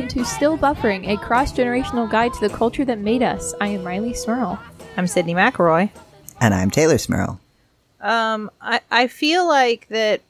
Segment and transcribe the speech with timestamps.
[0.00, 3.22] Hello and welcome to Still Buffering, a cross generational guide to the culture that made
[3.22, 3.52] us.
[3.60, 4.58] I am Rileigh Smirl.
[4.96, 5.90] I'm Sydnee McElroy.
[6.40, 7.38] And I'm Teylor Smirl.
[8.00, 10.22] Um, I, I feel like that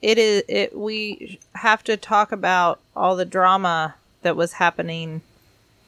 [0.00, 5.22] it is it we have to talk about all the drama that was happening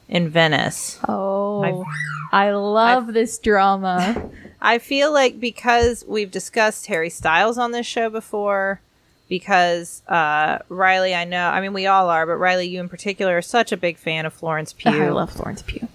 [0.08, 0.98] in Venice.
[1.06, 1.84] Oh,
[2.32, 4.30] I love this drama.
[4.60, 8.80] I feel like because we've discussed Harry Styles on this show before,
[9.28, 13.38] because uh, Rileigh, I know, I mean, we all are, but Rileigh, you in particular,
[13.38, 14.90] are such a big fan of Florence Pugh.
[14.90, 15.88] I love Florence Pugh.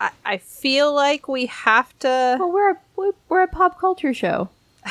[0.00, 2.36] I, I feel like we have to.
[2.38, 4.48] Well, we're a, we're a pop culture show.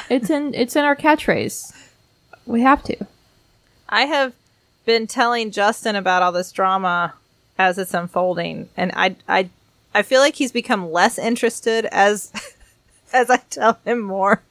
[0.09, 1.73] It's in it's in our catchphrase.
[2.45, 3.07] We have to.
[3.89, 4.33] I have
[4.85, 7.13] been telling Justin about all this drama
[7.57, 9.49] as it's unfolding, and I I
[9.95, 12.31] I feel like he's become less interested as
[13.13, 14.41] as I tell him more.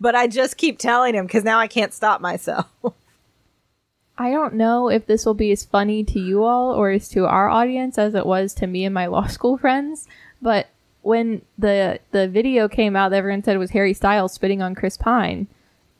[0.00, 2.66] But I just keep telling him because now I can't stop myself.
[4.18, 7.26] I don't know if this will be as funny to you all or as to
[7.26, 10.06] our audience as it was to me and my law school friends,
[10.40, 10.68] but
[11.00, 14.96] when the the video came out everyone said it was Harry Styles spitting on Chris
[14.96, 15.48] Pine,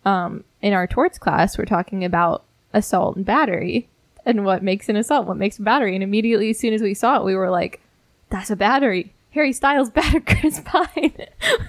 [0.04, 3.88] um, in our torts class, we're talking about assault and battery
[4.24, 5.94] and what makes an assault, what makes a battery.
[5.94, 7.80] And immediately as soon as we saw it, we were like,
[8.30, 9.12] That's a battery.
[9.32, 10.86] Harry Styles battered Chris Pine.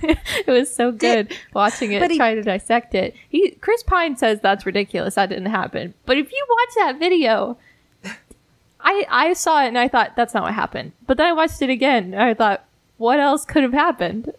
[0.01, 3.15] it was so good watching it, but he- trying to dissect it.
[3.29, 5.15] He Chris Pine says that's ridiculous.
[5.15, 5.93] That didn't happen.
[6.05, 7.57] But if you watch that video,
[8.81, 10.91] I I saw it and I thought that's not what happened.
[11.07, 12.65] But then I watched it again and I thought,
[12.97, 14.31] what else could have happened?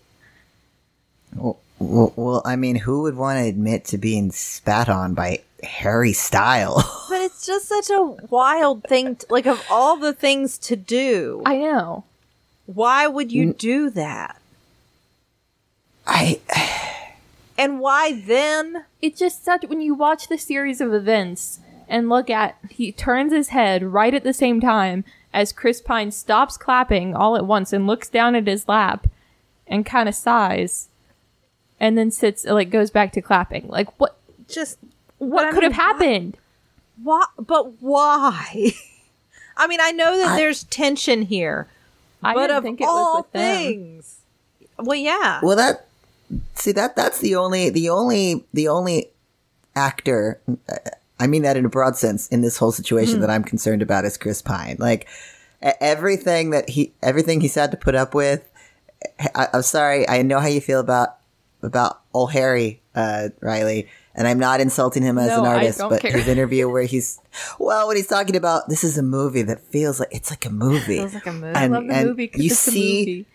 [1.34, 5.40] Well, well, well, I mean, who would want to admit to being spat on by
[5.62, 6.84] Harry Styles?
[7.08, 9.16] But it's just such a wild thing.
[9.16, 12.04] To, like of all the things to do, I know.
[12.66, 14.40] Why would you do that?
[16.06, 16.40] I
[17.56, 18.84] And why then?
[19.00, 23.32] It's just such when you watch the series of events and look at he turns
[23.32, 27.72] his head right at the same time as Chris Pine stops clapping all at once
[27.72, 29.06] and looks down at his lap
[29.66, 30.88] and kind of sighs
[31.80, 33.66] and then sits like goes back to clapping.
[33.68, 34.16] Like what
[34.48, 34.78] Just
[35.18, 36.36] what could have mean, why- happened?
[37.02, 37.24] Why?
[37.38, 38.72] But why?
[39.56, 41.68] I mean, I know that there's tension here,
[42.24, 43.56] I but didn't of think it all was with them.
[43.56, 44.20] things,
[44.78, 45.40] well, yeah.
[45.42, 45.86] well that
[46.54, 49.10] see that that's the only the only the only
[49.76, 50.40] actor.
[50.68, 50.76] uh,
[51.20, 54.04] I mean that in a broad sense in this whole situation that I'm concerned about
[54.04, 54.76] is Chris Pine.
[54.78, 55.06] Like
[55.64, 58.50] e- everything that he everything he's had to put up with.
[59.34, 60.08] I, I'm sorry.
[60.08, 61.16] I know how you feel about
[61.62, 66.00] about old Harry uh, Rileigh, and I'm not insulting him as No, an artist, but
[66.00, 66.12] care.
[66.12, 67.20] his interview where he's
[67.58, 70.50] well, when he's talking about this is a movie that feels like it's like a
[70.50, 71.00] movie.
[71.00, 71.54] Like a movie.
[71.54, 73.26] I love the and movie you see- movie.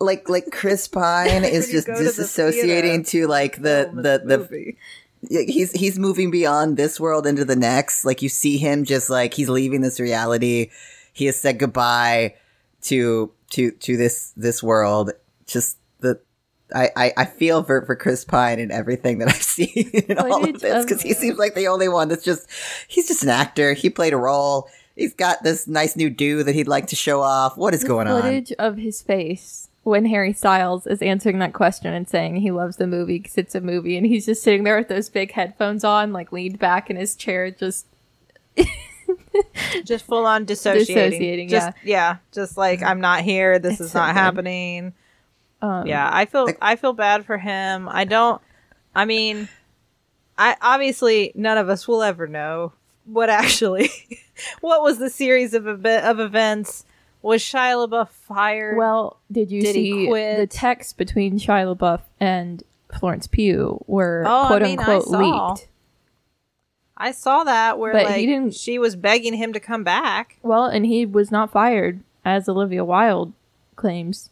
[0.00, 4.74] like like Chris Pine is just go to the disassociating to like the the the
[5.44, 8.04] he's he's moving beyond this world into the next.
[8.04, 10.70] Like you see him just like he's leaving this reality.
[11.12, 12.34] He has said goodbye
[12.82, 15.10] to to to this this world.
[15.46, 15.78] Just
[16.74, 20.48] I I, I feel for for Chris Pine and everything that I've seen in all
[20.48, 22.48] of this because he seems like the only one that's just
[22.88, 23.72] he's just an actor.
[23.72, 24.68] He played a role.
[24.96, 27.56] He's got this nice new do that he'd like to show off.
[27.56, 28.20] What is The going on?
[28.22, 32.76] footage of his face when Harry Styles is answering that question and saying he loves
[32.76, 35.84] the movie because it's a movie, and he's just sitting there with those big headphones
[35.84, 37.86] on, like leaned back in his chair, just
[39.84, 41.10] just full on dissociating.
[41.10, 42.16] Dissociating, just, yeah.
[42.32, 43.58] Just like I'm not here.
[43.58, 44.20] This It's is so not good.
[45.60, 45.80] Happening.
[45.82, 47.88] um, Yeah, I feel I feel bad for him.
[47.88, 48.40] I don't.
[48.94, 49.48] I mean,
[50.36, 52.72] I obviously none of us will ever know
[53.04, 53.90] what actually
[54.60, 56.84] what was the series of ev- of events.
[57.20, 58.76] Was Shia LaBeouf fired?
[58.78, 60.36] Well, did you Did see quit?
[60.38, 62.62] the text between Shia LaBeouf and
[62.96, 65.48] Florence Pugh were Oh, I quote mean, unquote saw.
[65.50, 65.68] leaked?
[66.96, 70.38] I saw that where But he didn't- she was begging him to come back.
[70.42, 73.32] Well, and he was not fired, as Olivia Wilde
[73.76, 74.30] claims.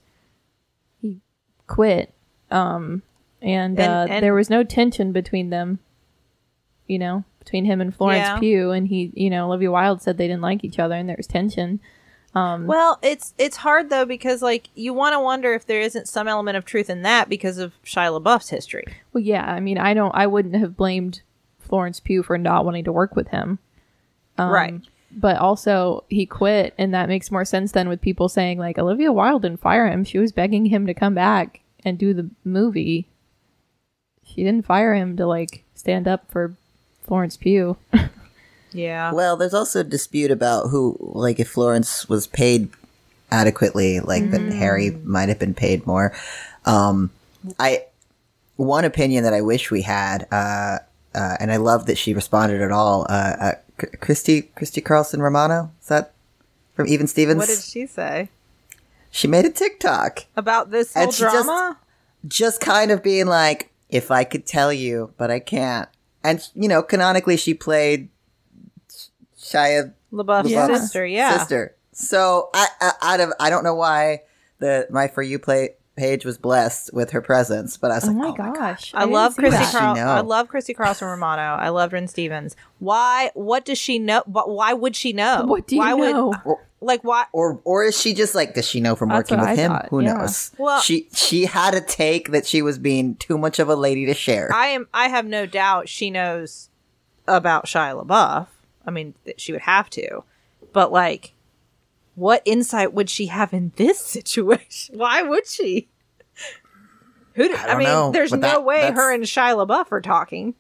[1.67, 2.13] Quit.
[2.51, 3.03] Um,
[3.43, 5.79] and, And- uh, and- there was no tension between them,
[6.87, 8.39] you know, between him and Florence Yeah.
[8.39, 8.71] Pugh.
[8.71, 11.27] And he, you know, Olivia Wilde said they didn't like each other and there was
[11.27, 11.81] tension.
[12.35, 16.07] Um, Well, it's it's hard though because like you want to wonder if there isn't
[16.07, 18.85] some element of truth in that because of Shia LaBeouf's history.
[19.15, 21.23] well, yeah, I mean, I don't, I wouldn't have blamed
[21.61, 23.59] Florence Pugh for not wanting to work with him.
[24.37, 24.75] Um, Right.
[25.11, 29.13] But also, he quit, and that makes more sense than with people saying, like, Olivia
[29.13, 30.05] Wilde didn't fire him.
[30.05, 33.07] She was begging him to come back and do the movie.
[34.25, 36.55] She didn't fire him to, like, stand up for
[37.03, 37.77] Florence Pugh.
[38.73, 39.13] Yeah.
[39.13, 42.69] Well, there's also a dispute about who, like, if Florence was paid
[43.31, 46.13] adequately, like that Harry might have been paid more.
[46.65, 47.11] Um,
[47.59, 47.85] I
[48.57, 50.79] one opinion that I wish we had, uh,
[51.15, 53.07] uh, and I love that she responded at all.
[53.09, 53.66] Uh, uh, C-
[54.01, 55.73] Christy Christy Carlson Romano.
[55.81, 56.13] Is that
[56.75, 57.39] from Even Stevens?
[57.39, 58.31] What did she say
[59.11, 61.79] she made a TikTok about this whole she just- drama?
[62.27, 65.89] just kind of being like, if I could tell you, but I can't.
[66.25, 68.09] And you know, canonically, she played
[69.39, 71.39] Shia LaBeouf's LaBeouf's sister, yeah.
[71.39, 71.77] sister.
[71.93, 74.23] So I, I out of I don't know why
[74.59, 78.13] the my for you play page was blessed with her presence, but I was Oh
[78.13, 78.93] like, my oh my gosh.
[78.95, 79.73] I, didn't love see Chrissy that.
[79.73, 81.41] Carl- I love Chrissy Carlson Romano.
[81.43, 82.55] I love Ren Stevens.
[82.79, 83.31] Why?
[83.35, 84.23] What does she know?
[84.27, 85.45] But why would she know?
[85.47, 86.33] What do you why know?
[86.45, 87.25] Would, like why?
[87.33, 89.73] or or is she just like does she know from That's working with I him?
[89.73, 90.13] thought, Who yeah.
[90.13, 90.53] knows?
[90.59, 94.05] Well- she she had a take that she was being too much of a lady
[94.07, 94.53] to share.
[94.53, 94.87] I am.
[94.93, 96.69] I have no doubt she knows
[97.27, 98.47] about Shia LaBeouf.
[98.87, 100.23] I mean, th- she would have to.
[100.73, 101.33] But like,
[102.17, 104.99] what insight would she have in this situation?
[104.99, 105.87] Why would she?
[107.35, 107.49] Who?
[107.49, 110.01] Do, I, don't mean, know, there's no that- way that's- her and Shia LaBeouf are
[110.01, 110.55] talking.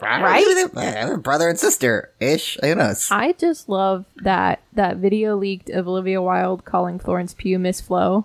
[0.00, 0.68] right?
[0.76, 2.56] Eh, Brother and sister ish.
[2.62, 3.08] Who knows?
[3.10, 8.24] I just love that that video leaked of Olivia Wilde calling Florence Pugh Miss Flo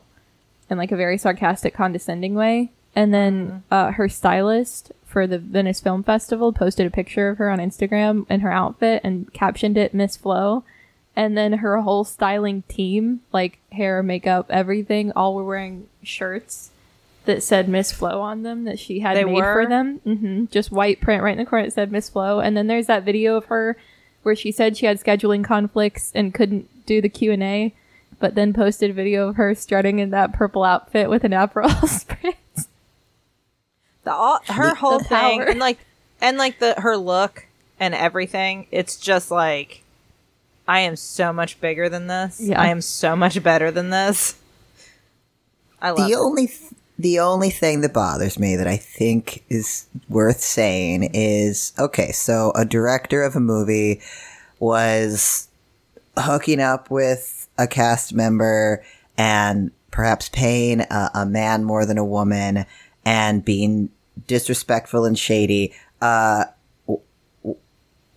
[0.69, 2.71] in like a very sarcastic, condescending way.
[2.95, 7.49] And then uh, her stylist for the Venice Film Festival posted a picture of her
[7.49, 10.63] on Instagram in her outfit and captioned it Miss Flo.
[11.15, 16.71] And then her whole styling team, like hair, makeup, everything, all were wearing shirts
[17.25, 19.53] that said Miss Flo on them that she had They made were?
[19.63, 19.97] for them.
[19.99, 22.39] hmm Just white print right in the corner that said Miss Flo.
[22.39, 23.77] And then there's that video of her
[24.23, 27.73] where she said she had scheduling conflicts and couldn't do the Q and A,
[28.19, 31.67] but then posted a video of her strutting in that purple outfit with an Aperol
[31.81, 32.67] spritz.
[34.03, 35.77] The all, her whole thing, and like,
[36.21, 37.47] and like the her look
[37.79, 38.67] and everything.
[38.71, 39.83] It's just like,
[40.67, 42.39] I am so much bigger than this.
[42.39, 42.61] Yeah.
[42.61, 44.35] I am so much better than this.
[45.81, 46.07] I love.
[46.07, 46.17] the it.
[46.17, 51.73] only th- the only thing that bothers me that I think is worth saying is
[51.79, 54.01] okay, so a director of a movie
[54.59, 55.47] was
[56.17, 58.83] hooking up with a cast member
[59.17, 62.65] and perhaps paying a, a man more than a woman
[63.03, 63.89] and being
[64.27, 65.73] disrespectful and shady.
[66.01, 66.45] Uh,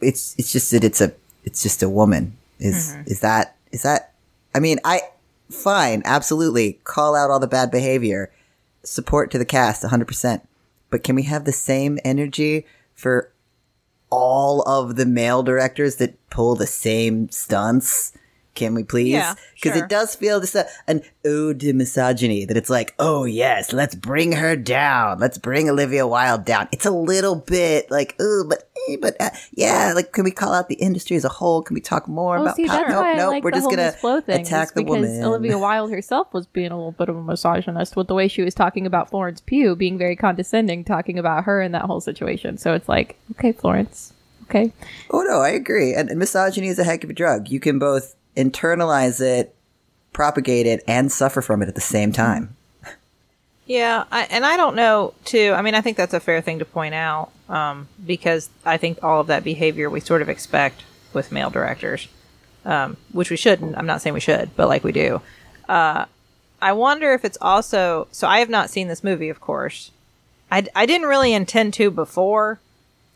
[0.00, 1.12] it's it's just that it's a
[1.44, 2.36] it's just a woman.
[2.58, 3.02] Is mm-hmm.
[3.06, 4.12] is that is that?
[4.54, 5.02] I mean, I
[5.50, 8.32] fine, absolutely call out all the bad behavior,
[8.82, 10.46] support to the cast, hundred percent.
[10.90, 13.32] But can we have the same energy for
[14.10, 18.12] all of the male directors that pull the same stunts?
[18.54, 19.12] Can we please?
[19.12, 19.84] Yeah, Because sure.
[19.84, 23.94] it does feel just a, an ode to misogyny that it's like, oh yes, let's
[23.96, 25.18] bring her down.
[25.18, 26.68] Let's bring Olivia Wilde down.
[26.70, 30.52] It's a little bit like, oh, but, eh, but uh, yeah, like, can we call
[30.52, 31.62] out the industry as a whole?
[31.62, 32.78] Can we talk more Well, about see, power?
[32.78, 34.40] that's Nope, why I nope, like we're the just whole gonna Miss Flo thing.
[34.42, 35.24] attack the because woman.
[35.24, 38.42] Olivia Wilde herself was being a little bit of a misogynist with the way she
[38.42, 42.56] was talking about Florence Pugh, being very condescending, talking about her in that whole situation.
[42.58, 44.12] So it's like, okay, Florence,
[44.44, 44.72] okay,
[45.10, 45.94] Oh no, I agree.
[45.94, 47.48] And, and misogyny is a heck of a drug.
[47.48, 49.54] You can both internalize it,
[50.12, 52.56] propagate it, and suffer from it at the same time.
[53.66, 55.54] Yeah, I, and I don't know too.
[55.56, 59.02] I mean, I think that's a fair thing to point out um, because I think
[59.02, 60.82] all of that behavior we sort of expect
[61.14, 62.08] with male directors,
[62.64, 63.76] um, which we shouldn't.
[63.78, 65.22] I'm not saying we should, but like we do.
[65.68, 66.04] Uh,
[66.60, 68.08] I wonder if it's also.
[68.12, 69.90] So I have not seen this movie, of course.
[70.50, 72.60] I, I didn't really intend to before.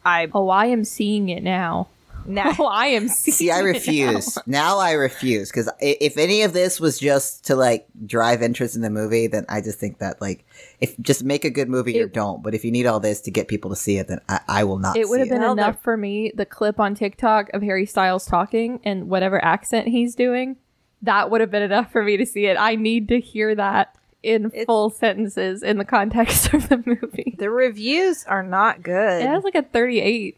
[0.04, 1.88] I oh, I am seeing it now.
[2.28, 3.08] Now Oh, I am.
[3.08, 3.66] See, I it now.
[3.68, 4.38] refuse.
[4.46, 8.82] now I refuse because if any of this was just to like drive interest in
[8.82, 10.44] the movie, then I just think that like
[10.80, 12.42] if just make a good movie or don't.
[12.42, 14.64] But if you need all this to get people to see it, then I, I
[14.64, 14.96] will not.
[14.96, 16.32] It would have been Well, enough for me.
[16.34, 20.56] The clip on TikTok of Harry Styles talking and whatever accent he's doing,
[21.02, 22.56] that would have been enough for me to see it.
[22.58, 27.36] I need to hear that in It's- full sentences in the context of the movie.
[27.38, 29.22] the reviews are not good.
[29.22, 30.34] It has like a 38%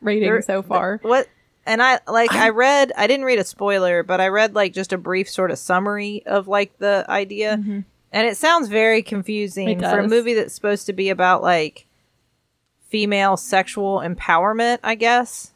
[0.00, 0.98] rating There- so far.
[1.02, 1.28] What?
[1.66, 4.92] And I like I read I didn't read a spoiler, but I read like just
[4.92, 7.58] a brief sort of summary of like the idea.
[7.58, 7.80] Mm-hmm.
[8.12, 11.86] And it sounds very confusing for a movie that's supposed to be about like
[12.88, 15.52] female sexual empowerment, I guess.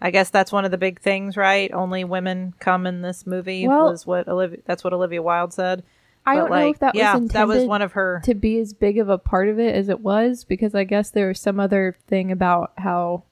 [0.00, 1.72] I guess that's one of the big things, right?
[1.72, 5.82] Only women come in this movie Well- was what Olivia that's what Olivia Wilde said.
[6.26, 8.34] I But, don't know if that yeah, was intended that was one of her to
[8.34, 11.28] be as big of a part of it as it was because I guess there
[11.28, 13.22] was some other thing about how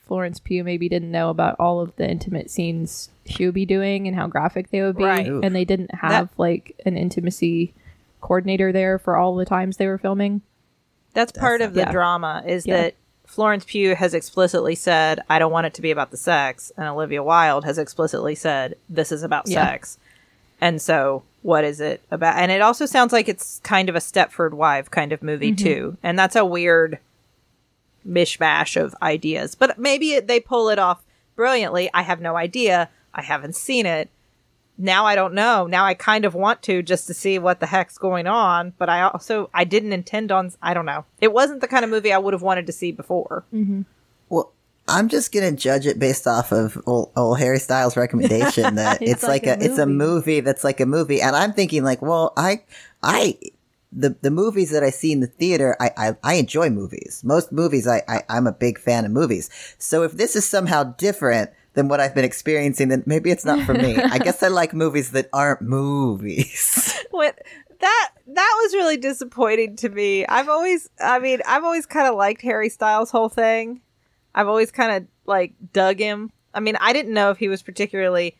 [0.00, 4.08] Florence Pugh maybe didn't know about all of the intimate scenes she would be doing
[4.08, 5.26] and how graphic they would be Right.
[5.28, 7.72] And they didn't have like an intimacy
[8.20, 10.42] coordinator there for all the times they were filming.
[11.14, 11.92] That's part not- of the yeah.
[11.92, 12.76] drama is Yeah.
[12.82, 16.72] that Florence Pugh has explicitly said, I don't want it to be about the sex.
[16.76, 19.64] And Olivia Wilde has explicitly said, this is about Yeah.
[19.66, 19.98] sex.
[20.60, 22.36] And so, what is it about?
[22.36, 25.64] And it also sounds like it's kind of a Stepford Wife kind of movie, Mm-hmm.
[25.64, 25.96] too.
[26.02, 26.98] And that's a weird
[28.06, 29.54] mishmash of ideas.
[29.54, 31.02] But maybe it, they pull it off
[31.36, 31.90] brilliantly.
[31.94, 32.88] I have no idea.
[33.14, 34.08] I haven't seen it.
[34.78, 35.66] Now I don't know.
[35.66, 38.88] Now I kind of want to just to see what the heck's going on, but
[38.88, 41.04] I also I didn't intend on I don't know.
[41.20, 43.44] It wasn't the kind of movie I would have wanted to see before.
[44.30, 44.52] Well,
[44.90, 49.12] I'm just gonna judge it based off of old, old Harry Styles' recommendation that It's
[49.12, 50.40] it's, like, like a, a it's a movie.
[50.40, 52.62] that's like a movie, and I'm thinking like, well, I
[53.02, 53.38] I
[53.92, 57.22] the the movies that I see in the theater, I I, I enjoy movies.
[57.24, 59.48] Most movies, I, I I'm a big fan of movies.
[59.78, 63.64] So if this is somehow different than what I've been experiencing, then maybe it's not
[63.64, 63.96] for me.
[63.96, 66.96] I guess I like movies that aren't movies.
[67.10, 67.38] What
[67.80, 70.24] that that was really disappointing to me.
[70.26, 73.80] I've always I mean, I've always kind of liked Harry Styles' whole thing.
[74.34, 76.32] I've always kind of like dug him.
[76.52, 78.36] I mean, I didn't know if he was particularly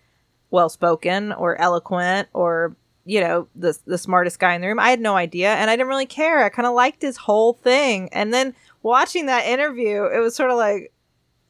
[0.51, 4.79] well spoken or eloquent or you know the the smartest guy in the room.
[4.79, 6.45] I had no idea, and I didn't really care.
[6.45, 8.09] I kind of liked his whole thing.
[8.13, 10.93] And then watching that interview, it was sort of like,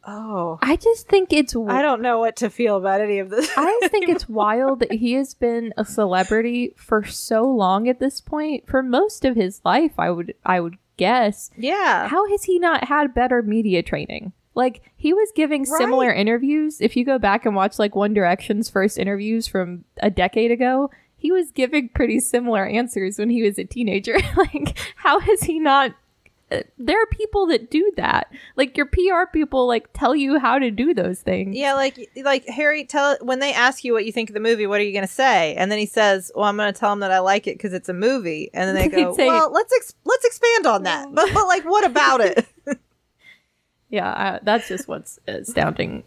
[0.06, 1.54] oh, I just think it's.
[1.54, 3.50] I don't know what to feel about any of this.
[3.56, 8.00] I just think it's wild that he has been a celebrity for so long at
[8.00, 9.92] this point, for most of his life.
[9.98, 11.50] I would, I would guess.
[11.56, 14.32] yeah, How has he not had better media training?
[14.54, 16.80] Like he was giving similar interviews.
[16.80, 20.90] If you go back and watch like One Direction's first interviews from a decade ago,
[21.16, 24.18] he was giving pretty similar answers when he was a teenager.
[24.36, 25.94] like how has he not
[26.78, 28.32] there are people that do that.
[28.56, 31.56] Like your PR people like tell you how to do those things.
[31.56, 34.66] Yeah, like like Harry tell when they ask you what you think of the movie,
[34.66, 35.54] what are you going to say?
[35.54, 37.72] And then he says, "Well, I'm going to tell them that I like it because
[37.72, 41.08] it's a movie." And then they go, say- "Well, let's ex- let's expand on that."
[41.14, 42.46] But but like, what about it?
[43.92, 46.04] Yeah, uh, that's just what's astounding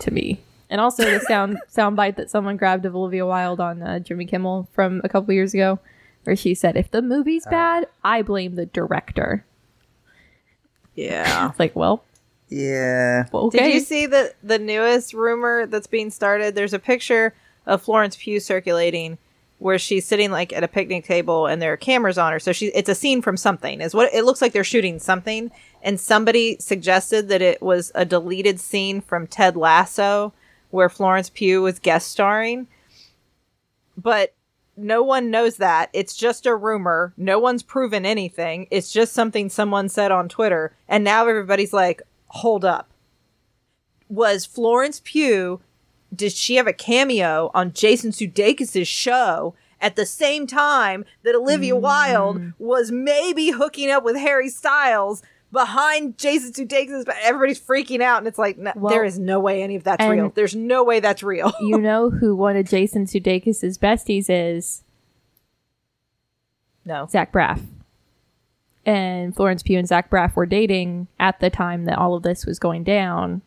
[0.00, 0.40] to me.
[0.68, 4.24] And also the sound sound bite that someone grabbed of Olivia Wilde on uh, Jimmy
[4.24, 5.78] Kimmel from a couple years ago,
[6.24, 9.44] where she said, "If the movie's bad, I blame the director."
[10.94, 11.48] Yeah.
[11.48, 12.04] It's like, well,
[12.48, 13.26] yeah.
[13.32, 13.58] okay.
[13.58, 16.54] Did you see the the newest rumor that's being started?
[16.54, 17.34] There's a picture
[17.66, 19.18] of Florence Pugh circulating
[19.58, 22.40] where she's sitting like at a picnic table and there are cameras on her.
[22.40, 23.80] So she it's a scene from something.
[23.80, 25.50] Is what it looks like they're shooting something
[25.82, 30.32] and somebody suggested that it was a deleted scene from Ted Lasso
[30.70, 32.66] where Florence Pugh was guest starring.
[33.96, 34.34] But
[34.80, 35.90] no one knows that.
[35.92, 37.12] It's just a rumor.
[37.16, 38.66] No one's proven anything.
[38.70, 40.74] It's just something someone said on Twitter.
[40.88, 42.90] And now everybody's like, hold up.
[44.08, 45.60] Was Florence Pugh,
[46.14, 51.74] did she have a cameo on Jason Sudeikis' show at the same time that Olivia
[51.74, 51.80] mm.
[51.80, 55.22] Wilde was maybe hooking up with Harry Styles
[55.52, 57.04] behind Jason Sudeikis?
[57.04, 58.18] But everybody's freaking out.
[58.18, 60.30] And it's like, no, Well, there is no way any of that's real.
[60.34, 61.52] There's no way that's real.
[61.60, 64.82] you know who one of Jason Sudeikis' besties is?
[66.84, 67.06] no.
[67.10, 67.60] Zach Braff.
[68.86, 72.46] And Florence Pugh and Zach Braff were dating at the time that all of this
[72.46, 73.42] was going down.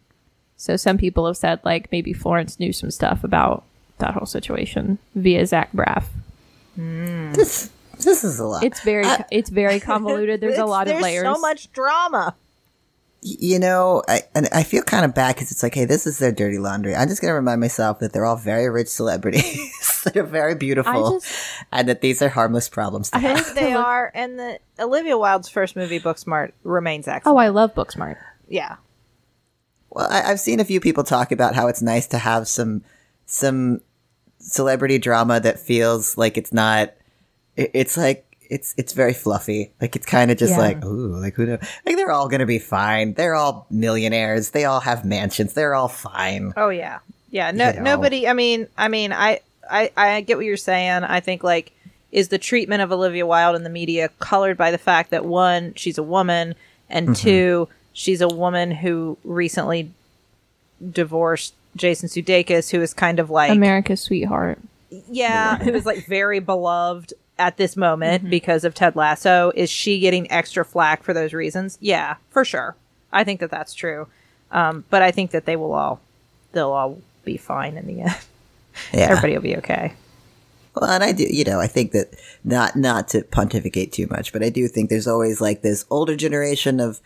[0.56, 3.64] So some people have said like maybe Florence knew some stuff about
[3.98, 6.06] that whole situation via Zach Braff.
[6.76, 7.34] Hmm.
[7.34, 7.70] This
[8.00, 8.64] this is a lot.
[8.64, 10.42] It's very uh, I- it's very convoluted.
[10.42, 11.04] There's a It's- lot of layers.
[11.04, 11.36] there's layers.
[11.36, 12.36] so much drama.
[13.22, 16.18] you know, I and I feel kind of bad because it's like, hey, this is
[16.20, 16.94] their dirty laundry.
[16.96, 21.34] I'm just gonna remind myself that they're all very rich celebrities they're very beautiful, just-
[21.72, 23.10] and that these are harmless problems.
[23.12, 23.46] To I have.
[23.46, 27.36] have They are, and the Olivia Wilde's first movie, Booksmart, remains excellent.
[27.36, 27.40] Oh.
[27.40, 28.18] I love Booksmart.
[28.50, 28.76] yeah,
[29.90, 32.84] Well, I, I've seen a few people talk about how it's nice to have some
[33.26, 33.80] some
[34.40, 36.94] celebrity drama that feels like it's not.
[37.58, 39.72] It- It's like it's it's very fluffy.
[39.82, 40.58] Like it's kind of just Yeah.
[40.60, 41.58] like ooh, like who know?
[41.86, 43.14] Like they're all gonna be fine.
[43.14, 44.52] They're all millionaires.
[44.52, 45.54] They all have mansions.
[45.54, 46.54] They're all fine.
[46.58, 47.00] Oh yeah,
[47.32, 47.52] yeah.
[47.52, 47.82] No, You know.
[47.84, 48.28] nobody.
[48.28, 49.40] I mean, I mean, I,
[49.72, 51.04] I, I get what you're saying.
[51.04, 51.72] I think like
[52.12, 55.74] is the treatment of Olivia Wilde in the media colored by the fact that one,
[55.76, 56.54] she's a woman,
[56.90, 57.14] and Mm-hmm.
[57.28, 59.90] two, she's a woman who recently
[60.92, 64.60] divorced Jason Sudeikis, who is kind of like America's sweetheart.
[65.10, 68.30] yeah, who is like very beloved at this moment Mm-hmm.
[68.30, 69.52] because of Ted Lasso.
[69.56, 71.78] Is she getting extra flack for those reasons?
[71.82, 72.76] Yeah, for sure.
[73.12, 74.08] I think that that's true.
[74.52, 76.00] Um, but I think that they will all,
[76.52, 78.16] they'll all be fine in the end.
[78.92, 79.02] Yeah.
[79.12, 79.94] Everybody will be okay.
[80.76, 82.08] Well, and I do, you know, I think that
[82.44, 86.16] not not to pontificate too much, but I do think there's always like this older
[86.16, 87.00] generation of,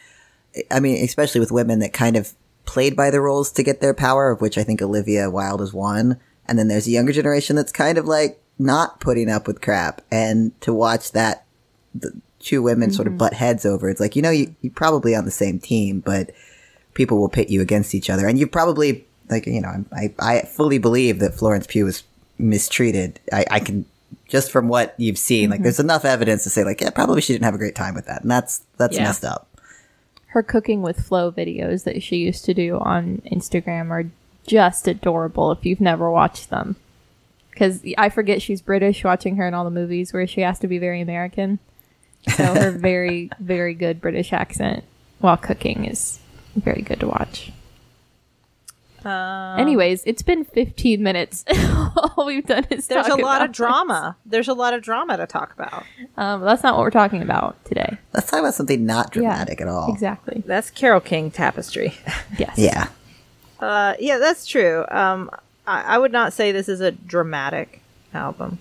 [0.72, 2.31] I mean, especially with women that kind of
[2.63, 5.74] played by the rules to get their power, of which I think Olivia Wilde is
[5.74, 6.17] one.
[6.48, 10.02] And then there's a younger generation that's kind of like not putting up with crap,
[10.12, 11.46] and to watch that
[11.94, 13.20] the two women sort of mm-hmm.
[13.20, 16.32] butt heads over, it's like you know you you're probably on the same team, but
[16.94, 20.42] people will pit you against each other, and you probably like you know I I
[20.42, 22.04] fully believe that Florence Pugh was
[22.38, 23.20] mistreated.
[23.32, 23.86] I, I can
[24.28, 25.64] just from what you've seen, like mm-hmm.
[25.64, 28.06] there's enough evidence to say like yeah probably she didn't have a great time with
[28.06, 29.04] that, and that's that's Yeah.
[29.04, 29.48] messed up.
[30.28, 34.06] Her cooking with Flo videos that she used to do on Instagram are
[34.46, 36.76] just adorable if you've never watched them.
[37.58, 40.68] Because I forget she's British watching her in all the movies where she has to
[40.68, 41.58] be very American.
[42.36, 44.84] So her very, very good British accent
[45.18, 46.20] while cooking is
[46.56, 47.52] very good to watch.
[49.04, 51.46] Um, Anyways, it's been 15 minutes.
[52.16, 54.18] all we've done is there's a lot about of drama.
[54.24, 55.84] There's a lot of drama to talk about.
[56.16, 57.98] Um, that's not what we're talking about today.
[58.14, 59.92] Let's talk about something not dramatic at all.
[59.92, 60.44] Exactly.
[60.46, 61.96] That's Carole King tapestry.
[62.38, 62.56] Yes.
[62.60, 62.90] Yeah.
[63.60, 64.86] Uh, yeah, that's true.
[64.90, 65.32] Um,
[65.68, 67.82] I, I would not say this is a dramatic
[68.14, 68.60] album.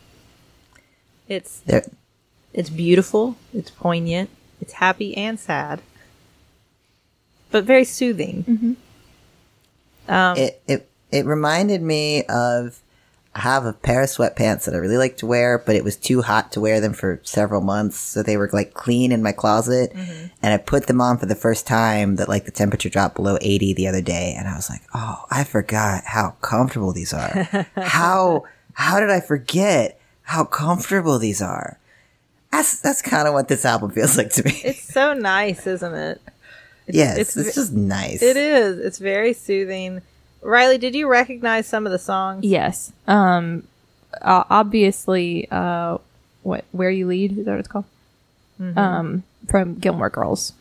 [1.29, 1.85] It's There,
[2.53, 3.37] it's beautiful.
[3.55, 4.29] It's poignant.
[4.61, 5.81] It's happy and sad,
[7.51, 8.77] but very soothing.
[10.09, 12.81] Um, it, it it reminded me of
[13.37, 15.95] I have a pair of sweatpants that I really like to wear, but it was
[15.95, 19.33] too hot to wear them for several months, so they were like clean in my
[19.33, 19.93] closet.
[19.93, 20.29] Mm-hmm.
[20.43, 23.37] And I put them on for the first time that like the temperature dropped below
[23.43, 27.67] 80 the other day, and I was like, "Oh, I forgot how comfortable these are.
[27.77, 31.79] how how did I forget how comfortable these are?"
[32.53, 34.63] That's that's kind of what this album feels like to me.
[34.65, 36.23] it's so nice, isn't it?
[36.89, 38.23] yes, it's it's, just nice.
[38.23, 38.79] It is.
[38.79, 40.01] It's very soothing.
[40.47, 42.45] Rileigh, did you recognize some of the songs?
[42.45, 42.93] Yes.
[43.07, 43.65] Um,
[44.23, 45.99] uh, obviously, uh,
[46.43, 47.85] what where you lead is that what it's called?
[48.59, 50.55] Um, from Gilmore Girls,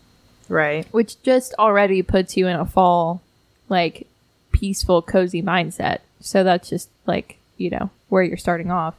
[0.49, 0.85] Right.
[0.91, 3.21] which just already puts you in a fall,
[3.69, 4.07] like
[4.51, 5.99] peaceful, cozy mindset.
[6.19, 8.95] So that's just like you know where you're starting off.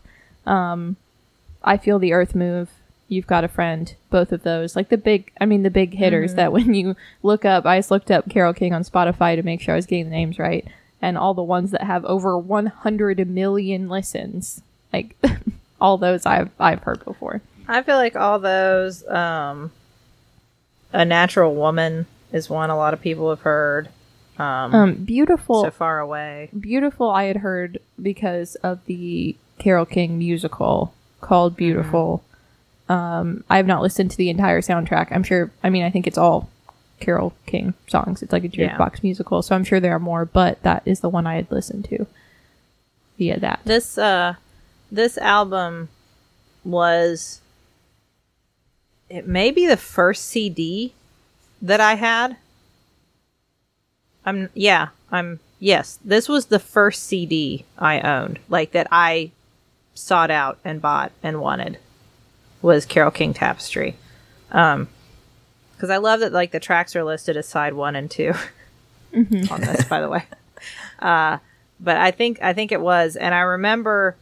[0.47, 0.97] Um,
[1.63, 2.71] I feel the earth move.
[3.09, 3.95] You've got a friend.
[4.11, 7.45] Both of those, like the big, I mean the big hitters that when you look
[7.45, 10.07] up, I just looked up Carole King on Spotify to make sure I was getting
[10.07, 10.67] the names right,
[11.03, 15.17] and all the ones that have over 100 million listens, like
[15.81, 17.43] all those I've I've heard before.
[17.69, 19.73] I feel like all those, um,
[20.93, 23.89] A Natural Woman is one a lot of people have heard.
[24.39, 26.51] Um, Um, beautiful, So Far Away.
[26.59, 27.11] beautiful.
[27.11, 32.23] I had heard because of the Carole King musical called Beautiful.
[32.89, 35.09] Um, I have not listened to the entire soundtrack.
[35.11, 35.51] I'm sure.
[35.65, 36.49] I mean, I think it's all
[37.01, 38.23] Carole King songs.
[38.23, 38.77] It's like a Yeah.
[38.77, 40.25] jukebox musical, so I'm sure there are more.
[40.25, 42.07] But that is the one I had listened to
[43.19, 43.61] via that.
[43.65, 44.35] This, uh,
[44.91, 45.89] this album
[46.65, 47.41] was,
[49.09, 50.95] it may be the first CD
[51.63, 52.37] that I had.
[54.25, 59.31] I'm, yeah, I'm, yes, this was the first CD I owned, like that I
[59.95, 61.79] sought out and bought and wanted
[62.63, 63.95] was Carole King Tapestry.
[64.51, 64.89] Um,
[65.77, 68.33] because I love that like the tracks are listed as side one and 2
[69.51, 70.25] on this, by the way.
[70.99, 71.37] Uh,
[71.79, 74.17] but I think I think it was, and I remember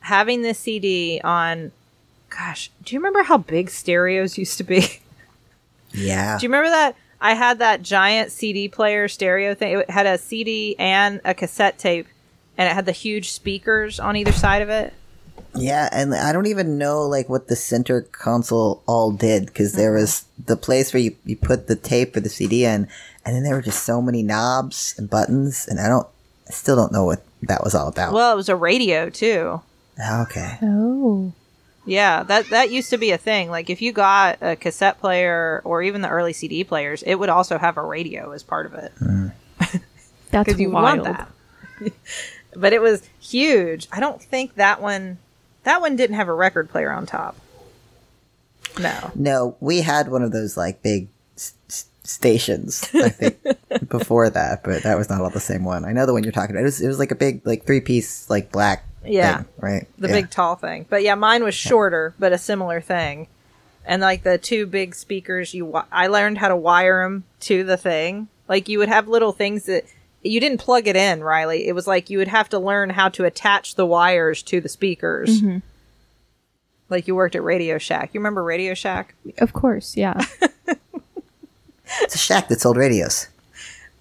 [0.00, 1.70] having this CD on.
[2.28, 5.00] Gosh, do you remember how big stereos used to be?
[5.92, 6.36] yeah.
[6.36, 6.96] Do you remember that?
[7.20, 9.78] I had that giant CD player stereo thing.
[9.78, 12.08] It had a CD and a cassette tape,
[12.56, 14.92] and it had the huge speakers on either side of it.
[15.54, 19.92] Yeah, and I don't even know like what the center console all did because there
[19.92, 22.88] was the place where you, you put the tape or the CD in,
[23.24, 26.06] and then there were just so many knobs and buttons, and I don't,
[26.48, 28.12] I still don't know what that was all about.
[28.12, 29.60] Well, it was a radio too.
[30.00, 31.32] Ah, okay, Oh,
[31.84, 33.50] Yeah, that that used to be a thing.
[33.50, 37.28] Like if you got a cassette player or even the early CD players, it would
[37.28, 39.28] also have a radio as part of it hmm.
[39.58, 39.80] that's
[40.30, 41.00] because you would wild.
[41.00, 41.28] want
[41.80, 41.92] that.
[42.56, 43.88] but it was huge.
[43.90, 45.18] I don't think that one
[45.68, 47.36] that one didn't have a record player on top.
[48.78, 49.10] No.
[49.14, 51.54] no, we had one of those like big s-
[52.04, 53.38] stations, I think,
[53.88, 55.84] before that, but that was not all the same one.
[55.84, 56.60] I know the one you're talking about.
[56.60, 59.38] It was, it was like a big like three piece like black, Yeah.
[59.38, 60.14] thing, right, The Yeah.
[60.14, 60.86] big tall thing.
[60.88, 63.26] But yeah, mine was shorter, but a similar thing.
[63.84, 67.64] And like the two big speakers, you wi- I learned how to wire them to
[67.64, 68.28] the thing.
[68.48, 69.84] Like you would have little things that
[70.22, 71.64] you didn't plug it in, Rileigh.
[71.66, 74.68] It was like you would have to learn how to attach the wires to the
[74.68, 75.42] speakers.
[76.90, 78.10] Like you worked at Radio Shack.
[78.14, 79.14] You remember Radio Shack?
[79.38, 80.24] Of course, yeah.
[82.02, 83.28] It's a shack that sold radios.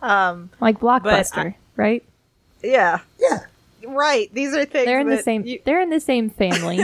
[0.02, 2.04] Um, like Blockbuster, right?
[2.62, 3.00] Yeah.
[3.20, 3.40] Yeah,
[3.86, 4.30] Right.
[4.34, 5.46] These are things They're in the same.
[5.46, 6.82] you- they're in the same family.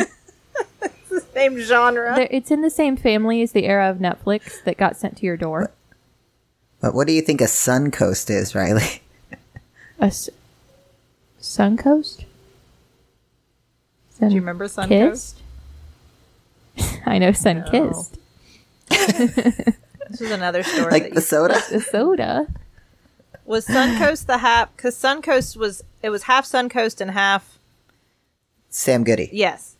[1.33, 2.13] same genre.
[2.15, 5.25] They're- it's in the same family as the era of Netflix that got sent to
[5.25, 5.71] your door.
[6.79, 8.99] but what do you think a Suncoast is, Rileigh?
[10.03, 10.29] A s-
[11.41, 12.25] Suncoast.
[14.19, 15.35] Sun Do you remember Suncoast?
[16.77, 16.99] Kissed.
[17.05, 17.71] I know Sun No.
[17.71, 18.17] Kissed.
[20.09, 20.91] This is another story.
[20.91, 21.59] Like the soda?
[21.71, 22.45] The soda.
[23.45, 24.75] was Suncoast the half?
[24.75, 27.57] Because Suncoast was it was half Suncoast and half
[28.69, 29.29] Sam Goody.
[29.31, 29.75] yes.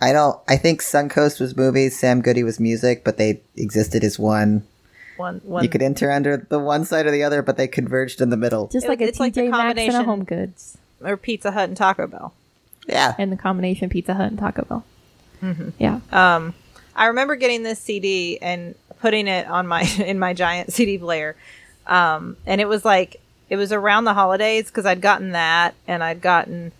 [0.00, 0.40] I don't.
[0.48, 4.64] I think Suncoast was movies, Sam Goody was music, but they existed as one
[5.18, 5.62] one one.
[5.64, 8.36] You could enter under the one side or the other, but they converged in the
[8.36, 8.68] middle.
[8.68, 10.78] Just It- like a it's like the TJ Maxx and a combination- of Home Goods,
[11.02, 12.32] or Pizza Hut and Taco Bell.
[12.86, 13.14] Yeah.
[13.18, 14.84] and the combination Pizza Hut and Taco Bell.
[15.42, 15.68] Mm-hmm.
[15.78, 16.54] Yeah, Um,
[16.96, 21.36] I remember getting this CD and putting it on my in my giant CD player,
[21.86, 26.02] um, and it was like it was around the holidays because I'd gotten that and
[26.02, 26.72] I'd gotten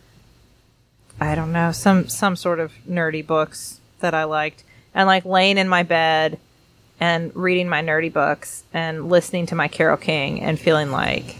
[1.20, 5.58] I don't know some some sort of nerdy books that I liked, and like laying
[5.58, 6.38] in my bed
[7.00, 11.36] and reading my nerdy books and listening to my Carole King and feeling like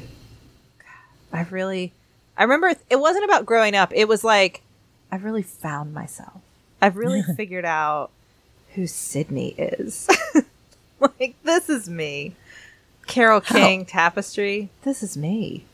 [1.32, 1.92] I really
[2.36, 3.92] I remember it wasn't about growing up.
[3.94, 4.62] It was like
[5.10, 6.40] I've really found myself.
[6.80, 8.10] I've really figured out
[8.74, 10.08] who Sydnee is.
[11.00, 12.34] like this is me.
[13.06, 14.68] Carole King Tapestry.
[14.82, 15.64] This is me.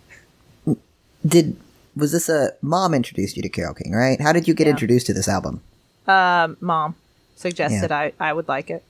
[1.27, 1.57] Did
[1.97, 4.21] was this a mom introduced you to Carole King, right?
[4.21, 4.73] How did you get Yeah.
[4.73, 5.63] introduced to this album?
[6.07, 6.97] Um, mom
[7.37, 7.97] suggested Yeah.
[7.99, 8.83] I I would like it.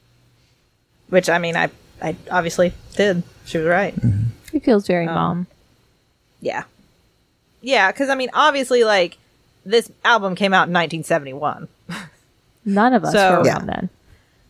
[1.14, 1.70] Which I mean I
[2.02, 3.22] I obviously did.
[3.44, 3.94] She was right.
[4.52, 5.46] it feels very Um, mom.
[6.40, 6.64] Yeah.
[7.60, 9.18] Yeah, cuz I mean obviously like
[9.64, 11.68] this album came out in 1971.
[12.64, 13.52] None of us so- were Yeah.
[13.58, 13.88] around then.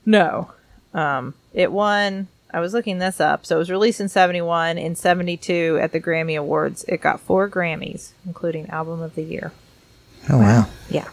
[0.07, 0.53] No.
[0.95, 2.29] Um, it won.
[2.51, 3.45] I was looking this up.
[3.45, 4.79] So it was released in 71.
[4.79, 9.53] In 72, at the Grammy Awards, it got four Grammys, including Album of the Year.
[10.31, 10.67] Oh wow.
[10.89, 11.09] Yeah.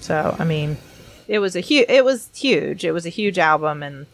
[0.00, 0.78] So, I mean,
[1.28, 2.84] it was a huge, it was huge.
[2.84, 4.06] It was a huge album and,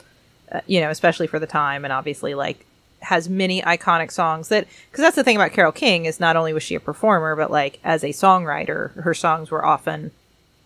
[0.55, 2.65] uh, you know, especially for the time and obviously like
[3.01, 6.55] has many iconic songs that, cause that's the thing about Carole King is not only
[6.55, 10.11] was she a performer, but like as a songwriter, her songs were often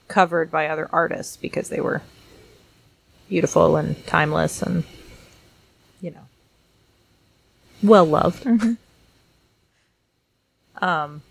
[0.07, 2.03] covered by other artists because they were
[3.29, 4.85] beautiful and timeless and,
[6.01, 6.27] you know,
[7.83, 8.47] well loved.
[10.81, 11.23] Um,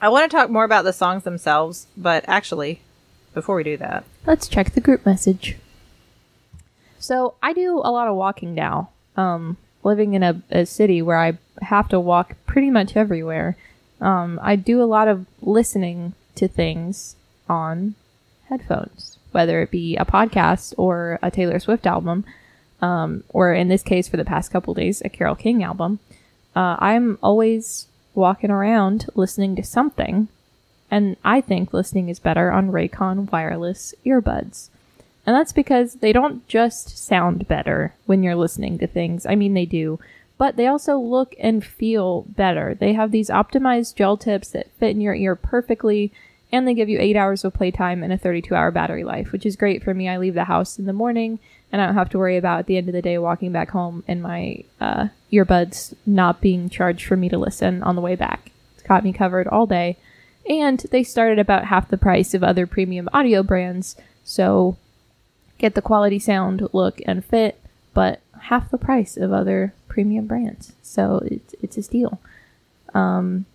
[0.00, 2.80] I want to talk more about the songs themselves, but actually,
[3.34, 5.56] before we do that, Let's check the group message.
[7.08, 8.90] So I do a lot of walking now.
[9.16, 13.56] Um, living in a, a city where I have to walk pretty much everywhere.
[13.98, 17.16] Um, I do a lot of listening to things
[17.48, 17.94] on
[18.50, 22.26] headphones, whether it be a podcast or a Taylor Swift album,
[22.82, 26.00] um, or in this case, for the past couple days, a Carole King album.
[26.54, 30.28] Uh, I'm always walking around listening to something,
[30.90, 34.68] and I think listening is better on Raycon wireless earbuds.
[35.28, 39.26] And that's because they don't just sound better when you're listening to things.
[39.26, 40.00] I mean, they do,
[40.38, 42.74] but they also look and feel better.
[42.74, 46.14] They have these optimized gel tips that fit in your ear perfectly,
[46.50, 49.44] and they give you eight hours of playtime and a 32 hour battery life, which
[49.44, 50.08] is great for me.
[50.08, 52.66] I leave the house in the morning, and I don't have to worry about at
[52.66, 57.04] the end of the day walking back home and my uh, earbuds not being charged
[57.04, 58.50] for me to listen on the way back.
[58.72, 59.98] It's got me covered all day.
[60.48, 64.78] And they start at about half the price of other premium audio brands, so
[65.58, 67.60] get the quality sound, look, and fit,
[67.94, 70.72] but half the price of other premium brands.
[70.82, 72.20] So it's it's a steal.
[72.94, 73.46] Um,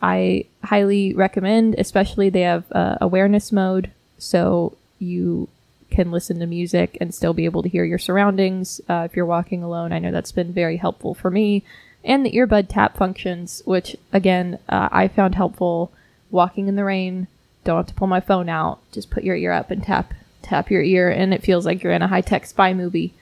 [0.00, 5.48] I highly recommend, especially they have uh, awareness mode, so you
[5.90, 9.26] can listen to music and still be able to hear your surroundings uh, if you're
[9.26, 9.92] walking alone.
[9.92, 11.64] I know that's been very helpful for me.
[12.04, 15.92] And the earbud tap functions, which again uh, I found helpful
[16.30, 17.26] walking in the rain.
[17.64, 18.78] Don't have to pull my phone out.
[18.92, 21.92] Just put your ear up and tap tap your ear, and it feels like you're
[21.92, 23.12] in a high tech spy movie.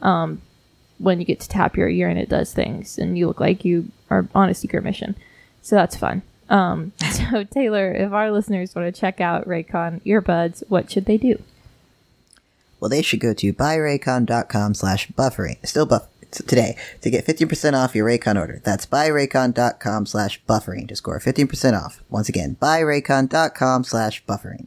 [0.00, 0.42] Um,
[0.98, 3.64] when you get to tap your ear and it does things, and you look like
[3.64, 5.16] you are on a secret mission.
[5.60, 6.22] So that's fun.
[6.48, 11.16] Um, so Teylor, if our listeners want to check out Raycon earbuds, what should they
[11.16, 11.42] do?
[12.78, 15.64] Well, they should go to buyraycon.com slash buffering.
[15.66, 18.60] Still buff today to get 15% off your Raycon order.
[18.64, 22.02] That's buyraycon.com slash buffering to score 15% off.
[22.10, 24.66] Once again, buyraycon.com slash buffering.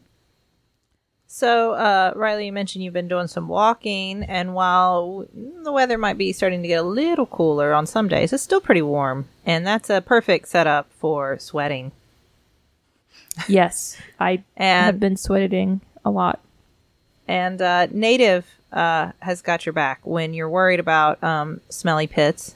[1.37, 6.17] So, uh, Rileigh, you mentioned you've been doing some walking, and while the weather might
[6.17, 9.67] be starting to get a little cooler on some days, it's still pretty warm, and
[9.67, 11.91] that's a perfect setup for sweating.
[13.49, 16.39] Yes, I And- have been sweating a lot.
[17.27, 22.55] And uh, Native uh, has got your back when you're worried about um, smelly pits.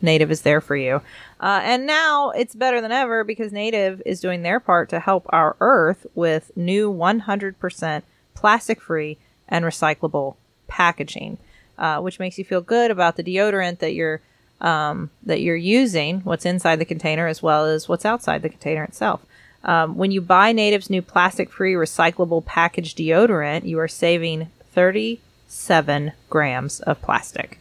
[0.00, 1.02] Native is there for you.
[1.40, 5.26] Uh, and now it's better than ever because Native is doing their part to help
[5.30, 8.02] our Earth with new 100%
[8.34, 9.18] plastic free
[9.48, 11.38] and recyclable packaging,
[11.78, 14.20] uh, which makes you feel good about the deodorant that you're
[14.60, 18.84] um, that you're using, what's inside the container as well as what's outside the container
[18.84, 19.20] itself.
[19.64, 26.80] Um, when you buy Native's new plastic-free recyclable packaged deodorant, you are saving 37 grams
[26.80, 27.58] of plastic,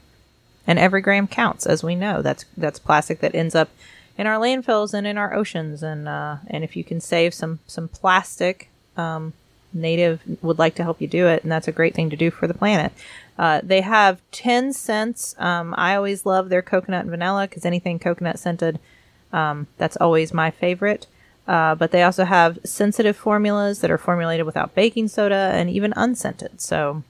[0.65, 2.21] and every gram counts, as we know.
[2.21, 3.69] That's that's plastic that ends up
[4.17, 7.59] in our landfills and in our oceans, and uh, and if you can save some
[7.67, 9.33] some plastic, um,
[9.73, 12.31] Native would like to help you do it, and that's a great thing to do
[12.31, 12.91] for the planet.
[13.37, 15.35] Uh, they have 10 scents.
[15.39, 18.79] Um, I always love their coconut and vanilla because anything coconut scented,
[19.33, 21.07] um, that's always my favorite.
[21.47, 25.93] Uh, but they also have sensitive formulas that are formulated without baking soda and even
[25.95, 26.61] unscented.
[26.61, 27.03] So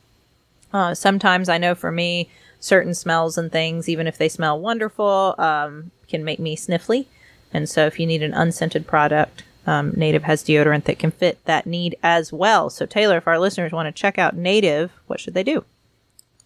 [0.74, 5.36] uh, sometimes I know for me, certain smells and things, even if they smell wonderful,
[5.38, 7.08] um, can make me sniffly.
[7.54, 11.44] And so if you need an unscented product, um, Native has deodorant that can fit
[11.46, 12.70] that need as well.
[12.70, 15.66] So Teylor, if our listeners want to check out Native, what should they do?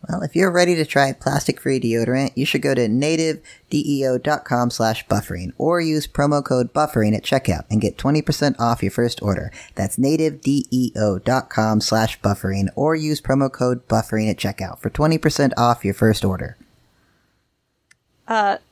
[0.08, 5.52] Well, if you're ready to try plastic-free deodorant, you should go to nativedeo.com slash buffering
[5.58, 9.52] or use promo code buffering at checkout and get 20% off your first order.
[9.74, 15.96] That's nativedeo.com slash buffering or use promo code buffering at checkout for 20% off your
[15.96, 16.56] first order.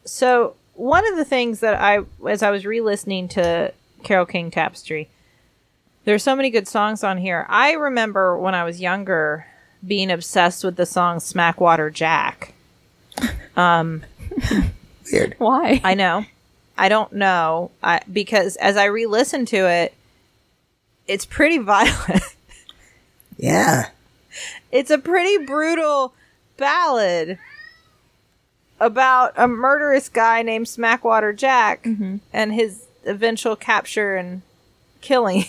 [0.05, 5.09] So one of the things that I, as I was re-listening to Carole King Tapestry,
[6.05, 7.45] there's so many good songs on here.
[7.49, 9.47] I remember when I was younger
[9.85, 12.53] being obsessed with the song Smackwater Jack.
[13.55, 14.03] Um,
[15.11, 15.35] Weird.
[15.37, 15.81] Why?
[15.83, 16.25] I know.
[16.77, 17.71] I don't know.
[17.83, 19.93] I, because as I re-listened to it,
[21.07, 22.23] it's pretty violent.
[23.37, 23.89] Yeah.
[24.71, 26.13] it's a pretty brutal
[26.57, 27.37] ballad
[28.79, 34.41] about a murderous guy named Smackwater Jack and his eventual capture and
[35.01, 35.45] killing.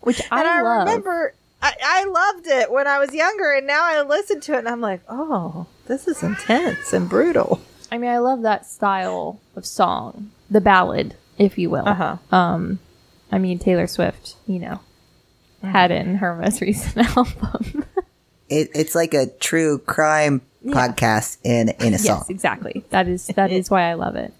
[0.00, 0.86] Which I, and I love.
[0.86, 4.58] remember I, I loved it when I was younger, and now I listen to it
[4.58, 7.60] and I'm like, oh, this is intense and brutal.
[7.90, 11.86] I mean, I love that style of song, the ballad, if you will.
[11.86, 12.16] Uh huh.
[12.36, 12.80] Um,
[13.30, 14.80] I mean, Taylor Swift, you know,
[15.62, 17.84] had it in her most recent album.
[18.48, 22.18] It, it's like a true crime podcast in, in a song.
[22.18, 22.84] yes, exactly.
[22.90, 24.34] That is that is why I love it.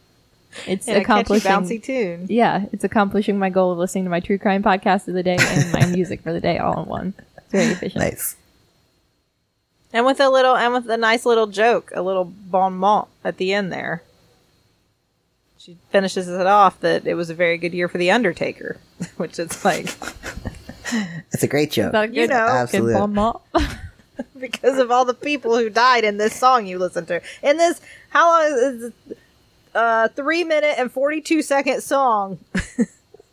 [0.66, 1.50] It's And a catchy, accomplishing.
[1.50, 2.26] bouncy tune.
[2.28, 5.36] yeah, it's accomplishing my goal of listening to my true crime podcast of the day
[5.40, 7.14] and my music for the day all in one.
[7.38, 8.04] It's very efficient.
[8.04, 8.36] Nice.
[9.92, 13.36] And with a little, and with a nice little joke, a little bon mot at
[13.36, 14.02] the end there.
[15.58, 18.78] She finishes it off that it was a very good year for The Undertaker,
[19.16, 19.86] which is like,
[21.32, 21.86] It's a great joke.
[21.88, 22.86] Is that a good, You know, Absolute.
[22.92, 23.42] good bon mot?
[24.38, 27.20] because of all the people who died in this song you listen to.
[27.42, 29.18] In this, how long is it?
[29.74, 32.38] Uh, three minute and 42 second song.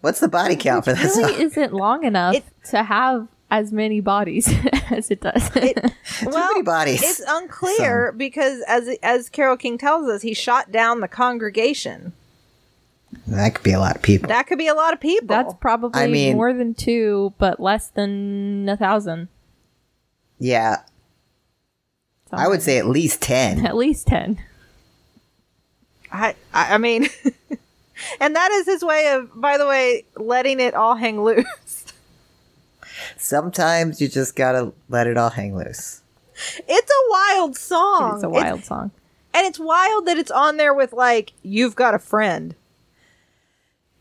[0.02, 1.41] What's the body count for that really song?
[1.41, 4.47] isn't long enough It- to have as many bodies
[4.91, 5.49] as it does.
[5.54, 7.02] Too many bodies.
[7.04, 12.13] It's unclear because as as Carole King tells us, he shot down the congregation.
[13.28, 14.28] That could be a lot of people.
[14.30, 15.28] That could be a lot of people.
[15.28, 19.28] That's probably I mean- more than two, but less than a thousand.
[20.38, 20.84] yeah.
[22.30, 23.65] So I would say at least 10.
[23.65, 24.39] at least ten.
[26.12, 27.08] I, I I mean,
[28.19, 31.86] and that is his way of, by the way, letting it all hang loose.
[33.17, 36.02] Sometimes you just gotta let it all hang loose.
[36.67, 38.15] It's a wild song.
[38.15, 38.91] It's a wild song.
[39.34, 42.56] and it's wild that it's on there with like, "You've got a friend."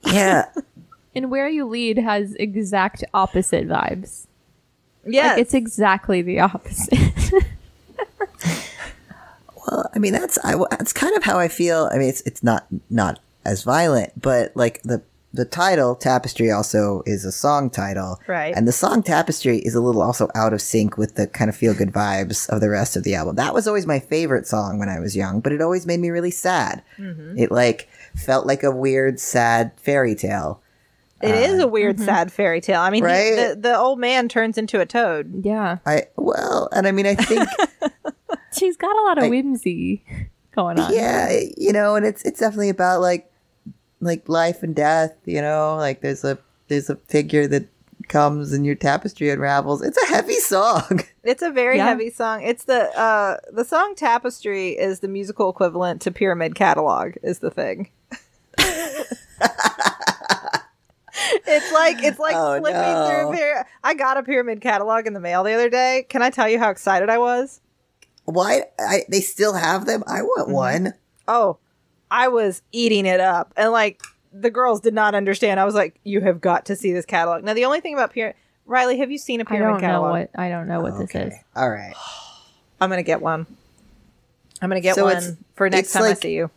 [0.05, 0.47] Yeah.
[1.15, 4.27] And Where You Lead has exact opposite vibes.
[5.05, 7.33] Yeah, Like it's exactly the opposite.
[9.71, 11.89] Well, I mean, that's, I, that's kind of how I feel.
[11.93, 15.03] I mean, it's, it's not, not as violent, but like the,
[15.33, 18.19] the title, Tapestry, also is a song title.
[18.27, 18.55] Right.
[18.57, 21.55] And the song Tapestry is a little also out of sync with the kind of
[21.57, 23.37] feel good vibes of the rest of the album.
[23.37, 26.09] That was always my favorite song when I was young, but it always made me
[26.11, 26.83] really sad.
[26.99, 27.39] Mm-hmm.
[27.39, 30.63] It like felt like a weird, sad fairy tale.
[31.21, 32.81] It is a weird, sad fairy tale.
[32.81, 33.35] I mean, he- Right?
[33.55, 35.43] the the old man turns into a toad.
[35.45, 35.79] yeah.
[35.85, 37.47] I, well, and I mean, I think,
[38.53, 40.03] She's got a lot of I- whimsy
[40.55, 40.93] going on.
[40.93, 43.31] yeah, you know, and it's, it's definitely about like,
[44.01, 47.67] like life and death, you know, like there's a, there's a figure that
[48.09, 49.83] comes and your tapestry unravels.
[49.83, 51.01] It's a heavy song.
[51.25, 51.85] It's a very Yeah.
[51.89, 52.43] heavy song.
[52.43, 57.51] It's the uh the song Tapestry is the musical equivalent to Pyramid Catalog is the
[57.51, 57.91] thing.
[61.47, 63.09] it's like it's like Oh, flipping no.
[63.09, 66.07] through a pyra- I got a Pyramid Catalog in the mail the other day.
[66.09, 67.61] Can I tell you how excited I was?
[68.29, 70.05] Why, I, they still have them?
[70.07, 70.53] I want mm-hmm.
[70.53, 70.95] one.
[71.27, 71.59] Oh,
[72.11, 73.55] I was eating it up.
[73.57, 75.59] And like the girls did not understand.
[75.59, 78.13] I was like, "You have got to see this catalog." Now, the only thing about
[78.13, 78.37] Pyramid
[78.69, 81.15] Rileigh, have you seen a I Pyramid don't know what I don't know what this
[81.15, 81.33] is.
[81.57, 81.95] All right.
[82.81, 83.47] I'm going to get one.
[84.61, 86.51] I'm going to get So it's- one for next it's time I see you.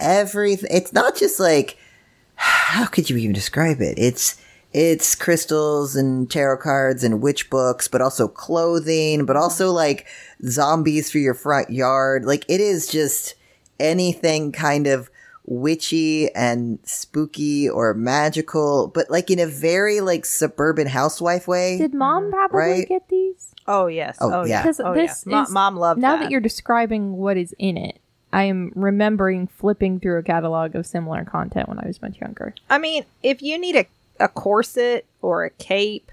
[0.00, 1.76] everything it's not just like
[2.34, 4.40] how could you even describe it it's
[4.74, 10.06] it's crystals and tarot cards and witch books but also clothing but also like
[10.46, 13.34] zombies for your front yard like it is just
[13.80, 15.10] anything kind of
[15.44, 21.92] witchy and spooky or magical but like in a very like suburban housewife way Did
[21.94, 22.30] mom mm-hmm.
[22.32, 22.88] probably Right?
[22.88, 23.48] get these?
[23.66, 24.18] Oh yes.
[24.20, 24.48] Oh, Oh, yeah.
[24.48, 24.62] yeah.
[24.62, 25.36] Because Oh, this yeah.
[25.36, 26.22] Mo- is mom loved now that.
[26.24, 27.98] that you're describing what is in it.
[28.32, 32.54] I am remembering flipping through a catalog of similar content when I was much younger.
[32.70, 33.86] I mean, if you need a,
[34.22, 36.10] a corset or a cape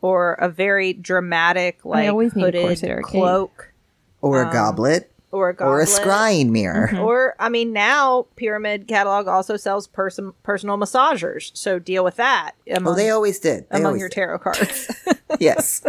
[0.00, 3.10] or a very dramatic like always need a hooded corset or a cape.
[3.20, 3.72] cloak
[4.20, 5.10] Or a Um, goblet.
[5.30, 6.88] or a Or a scrying mirror.
[6.92, 7.00] Mm-hmm.
[7.00, 12.52] Or I mean, now Pyramid Catalog also sells person personal massagers, so deal with that
[12.70, 13.66] among, Oh, they always did.
[13.70, 14.14] They among always your did.
[14.14, 14.90] tarot cards.
[15.40, 15.82] yes.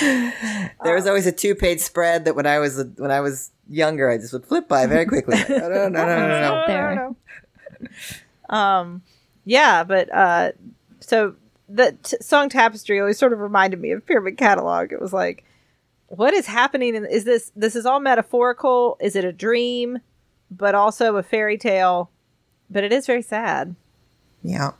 [0.00, 4.18] there was always a two-page spread that when I was when I was younger, I
[4.18, 5.36] just would flip by very quickly.
[5.48, 6.54] no, no, no, no, no, no.
[6.54, 7.10] Out there.
[8.48, 9.02] um,
[9.44, 10.52] yeah, but uh,
[11.06, 11.36] so
[11.68, 14.92] the t- song Tapestry always sort of reminded me of Pyramid Catalog.
[14.92, 15.44] It was like,
[16.08, 16.94] what is happening?
[16.94, 18.96] In, is this this is all metaphorical?
[19.00, 20.00] Is it a dream,
[20.50, 22.10] but also a fairy tale?
[22.68, 23.74] But it is very sad.
[24.42, 24.72] Yeah.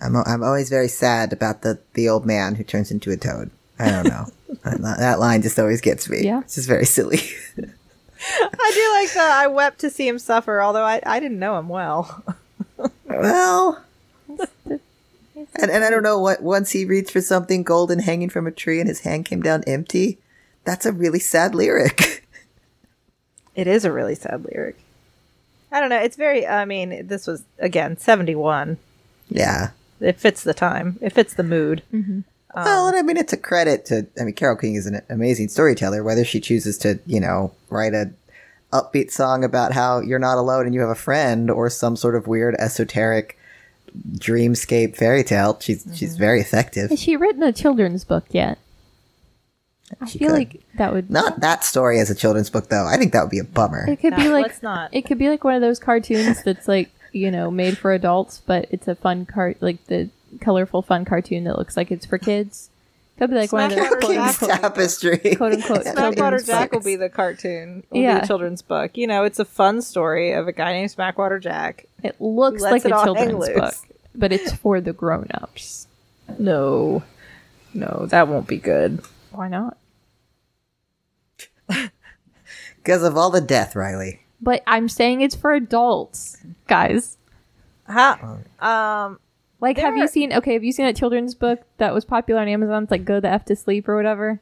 [0.00, 3.50] I'm I'm always very sad about the the old man who turns into a toad.
[3.78, 4.26] I don't know.
[4.64, 6.24] that line just always gets me.
[6.24, 6.40] Yeah.
[6.40, 7.20] It's just very silly.
[7.58, 9.32] I do like that.
[9.32, 12.22] I wept to see him suffer, although I, I didn't know him well.
[13.06, 13.82] well,
[15.60, 18.50] and and I don't know what once he reached for something golden hanging from a
[18.52, 20.18] tree and his hand came down empty.
[20.64, 22.18] That's a really sad lyric.
[23.54, 24.78] It is a really sad lyric.
[25.70, 25.98] I don't know.
[26.00, 26.46] It's very.
[26.46, 28.78] I mean, this was again seventy one.
[29.28, 29.70] yeah.
[30.00, 30.98] It fits the time.
[31.00, 31.82] It fits the mood.
[31.92, 32.20] Mm-hmm.
[32.54, 34.06] Um, well, and I mean, it's a credit to.
[34.18, 36.02] I mean, Carole King is an amazing storyteller.
[36.02, 38.10] Whether she chooses to, you know, write a
[38.72, 42.16] upbeat song about how you're not alone and you have a friend, or some sort
[42.16, 43.38] of weird esoteric
[44.16, 45.94] dreamscape fairy tale, she's mm-hmm.
[45.94, 46.90] she's very effective.
[46.90, 48.58] Has she written a children's book yet?
[50.00, 50.38] I She feel could.
[50.38, 52.86] like that would Not that story as a children's book, though.
[52.86, 53.86] I think that would be a bummer.
[53.88, 54.92] It could be like let's not.
[54.92, 58.42] It could be like one of those cartoons that's like you know made for adults,
[58.44, 60.08] but it's a fun cart like the
[60.40, 62.70] colorful fun cartoon that looks like it's for kids.
[63.18, 64.38] Could be like one of those Smackwater quote Jack.
[64.38, 65.18] King's unquote, Tapestry.
[65.36, 67.84] quote unquote Smackwater children's Jack will be the cartoon.
[67.90, 68.20] Will be Yeah.
[68.20, 68.96] the children's book.
[68.96, 71.86] You know, it's a fun story of a guy named Smackwater Jack.
[72.02, 73.74] It looks like it a children's book,
[74.14, 75.86] but it's for the grown-ups.
[76.38, 77.02] No,
[77.74, 79.02] no, that won't be good.
[79.30, 79.76] Why not?
[82.76, 84.18] Because of all the death, Rileigh.
[84.40, 87.16] But I'm saying it's for adults, guys.
[87.88, 88.16] Huh?
[88.58, 89.20] Um,
[89.62, 90.32] Like, have you seen?
[90.32, 92.82] Okay, have you seen that children's book that was popular on Amazon?
[92.82, 94.40] It's like "Go the F to Sleep" or whatever.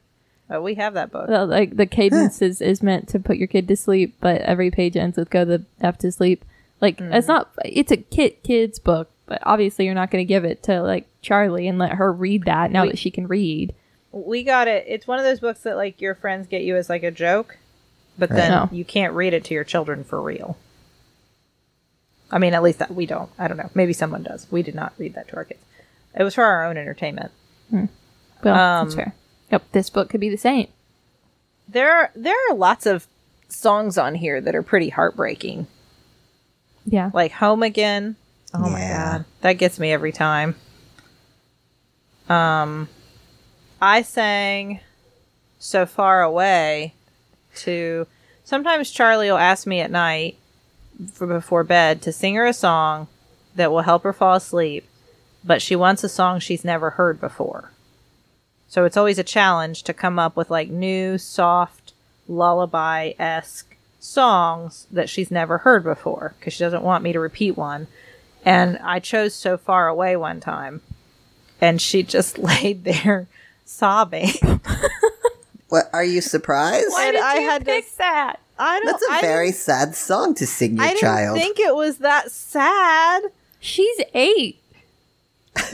[0.49, 1.27] oh, we have that book.
[1.27, 4.71] The- like the cadence is, is meant to put your kid to sleep, but every
[4.71, 6.43] page ends with "Go the F to sleep."
[6.81, 7.13] Like hmm.
[7.13, 7.51] it's not.
[7.63, 11.07] It's a kid kids book, but obviously you're not going to give it to like
[11.21, 13.75] Charlie and let her read that now We- that she can read.
[14.11, 14.85] We got it.
[14.87, 17.59] It's one of those books that like your friends get you as like a joke,
[18.17, 18.69] but then No.
[18.71, 20.57] you can't read it to your children for real.
[22.31, 23.29] I mean, at least that we don't.
[23.37, 23.69] I don't know.
[23.75, 24.47] Maybe someone does.
[24.49, 25.59] We did not read that to our kids.
[26.17, 27.31] It was for our own entertainment.
[27.71, 27.87] Well,
[28.55, 29.13] Um, that's fair.
[29.51, 30.67] Yep, this book could be the same.
[31.67, 33.07] There, are, there are lots of
[33.49, 35.67] songs on here that are pretty heartbreaking.
[36.85, 38.15] Yeah, Like "Home Again."
[38.53, 40.55] Oh my god, that gets me every time.
[42.29, 42.89] Um,
[43.81, 44.79] I sang
[45.59, 46.93] "So Far Away"
[47.57, 48.07] to.
[48.43, 50.40] Sometimes Charlie will ask me at night for
[51.19, 53.07] before bed to sing her a song
[53.55, 54.85] that will help her fall asleep,
[55.43, 57.71] but she wants a song she's never heard before.
[58.67, 61.93] So it's always a challenge to come up with like new, soft,
[62.27, 67.57] lullaby esque songs that she's never heard before because she doesn't want me to repeat
[67.57, 67.87] one.
[68.45, 70.81] And I chose So Far Away one time,
[71.59, 73.27] and she just laid there
[73.65, 74.29] sobbing.
[75.69, 76.87] What are you surprised?
[76.89, 78.39] Why did I had to- that?
[78.61, 78.85] I don't.
[78.85, 81.37] That's a I very sad song to sing your child.
[81.37, 83.23] I didn't think it was that sad.
[83.59, 84.59] She's eight.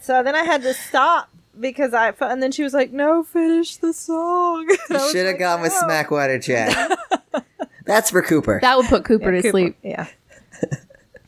[0.00, 3.74] So then I had to stop because I and then she was like, "No, finish
[3.78, 6.96] the song." I you should have like, gone with "No." Smackwater Jack.
[7.86, 8.60] That's for Cooper.
[8.62, 9.76] That would put Cooper Yeah, to Cooper- sleep.
[9.82, 10.06] Yeah,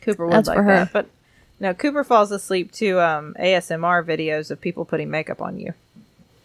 [0.03, 0.71] Cooper would That's like for her.
[0.85, 1.07] that, but
[1.59, 5.75] no, Cooper falls asleep to um, ASMR videos of people putting makeup on you.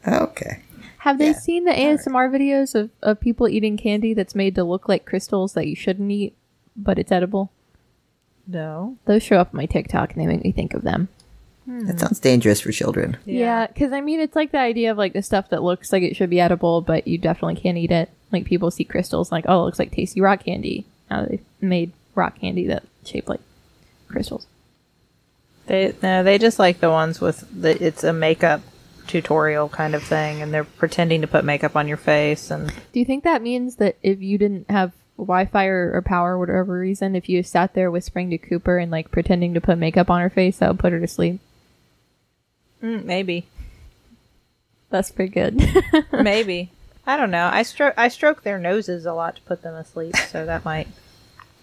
[0.07, 0.61] okay.
[1.03, 1.33] Have they Yeah.
[1.33, 5.51] seen the ASMR videos of, of people eating candy that's made to look like crystals
[5.53, 6.33] that you shouldn't eat,
[6.77, 7.51] but it's edible?
[8.47, 11.09] No, Those show up on my TikTok and they make me think of them.
[11.65, 11.85] Hmm.
[11.87, 13.17] That sounds dangerous for children.
[13.25, 16.03] Yeah, because I mean, it's like the idea of like the stuff that looks like
[16.03, 18.09] it should be edible, but you definitely can't eat it.
[18.31, 20.85] Like people see crystals, like, oh, it looks like tasty rock candy.
[21.09, 23.41] Now they made rock candy that shaped like
[24.07, 24.45] crystals.
[25.67, 28.61] They no, they just like the ones with the it's a makeup
[29.07, 32.99] tutorial kind of thing, and they're pretending to put makeup on your face, and Do
[32.99, 37.15] you think that means that if you didn't have Wi-Fi or, or power, whatever reason,
[37.15, 40.29] if you sat there whispering to Cooper and like pretending to put makeup on her
[40.29, 41.39] face, that would put her to sleep?
[42.81, 43.45] mm, maybe
[44.89, 45.61] That's pretty good.
[46.11, 46.71] Maybe.
[47.07, 47.49] I don't know.
[47.51, 50.87] I stroke I stroke their noses a lot to put them asleep, so that might.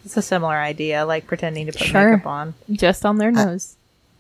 [0.05, 2.11] It's a similar idea, like pretending to put Sure.
[2.13, 2.55] makeup on.
[2.71, 3.77] Just on their nose.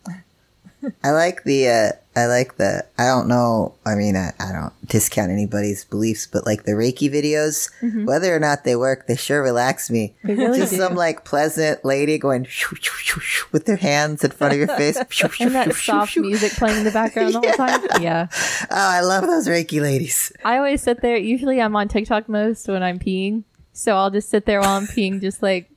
[1.04, 4.72] I like the, uh, I like the, I don't know, I mean, I, I don't
[4.88, 8.04] discount anybody's beliefs, but like the Reiki videos, mm-hmm.
[8.04, 10.16] whether or not they work, they sure relax me.
[10.24, 10.78] Really Just do.
[10.78, 14.68] some like pleasant lady going shoo, shoo, shoo, with their hands in front of your
[14.68, 14.96] face.
[15.40, 18.02] And that soft music playing in the background the whole time.
[18.02, 18.28] Yeah.
[18.32, 20.32] Oh, I love those Reiki ladies.
[20.44, 21.16] I always sit there.
[21.16, 24.86] Usually, I'm on TikTok most when I'm peeing, so I'll just sit there while I'm
[24.86, 25.70] peeing, just like,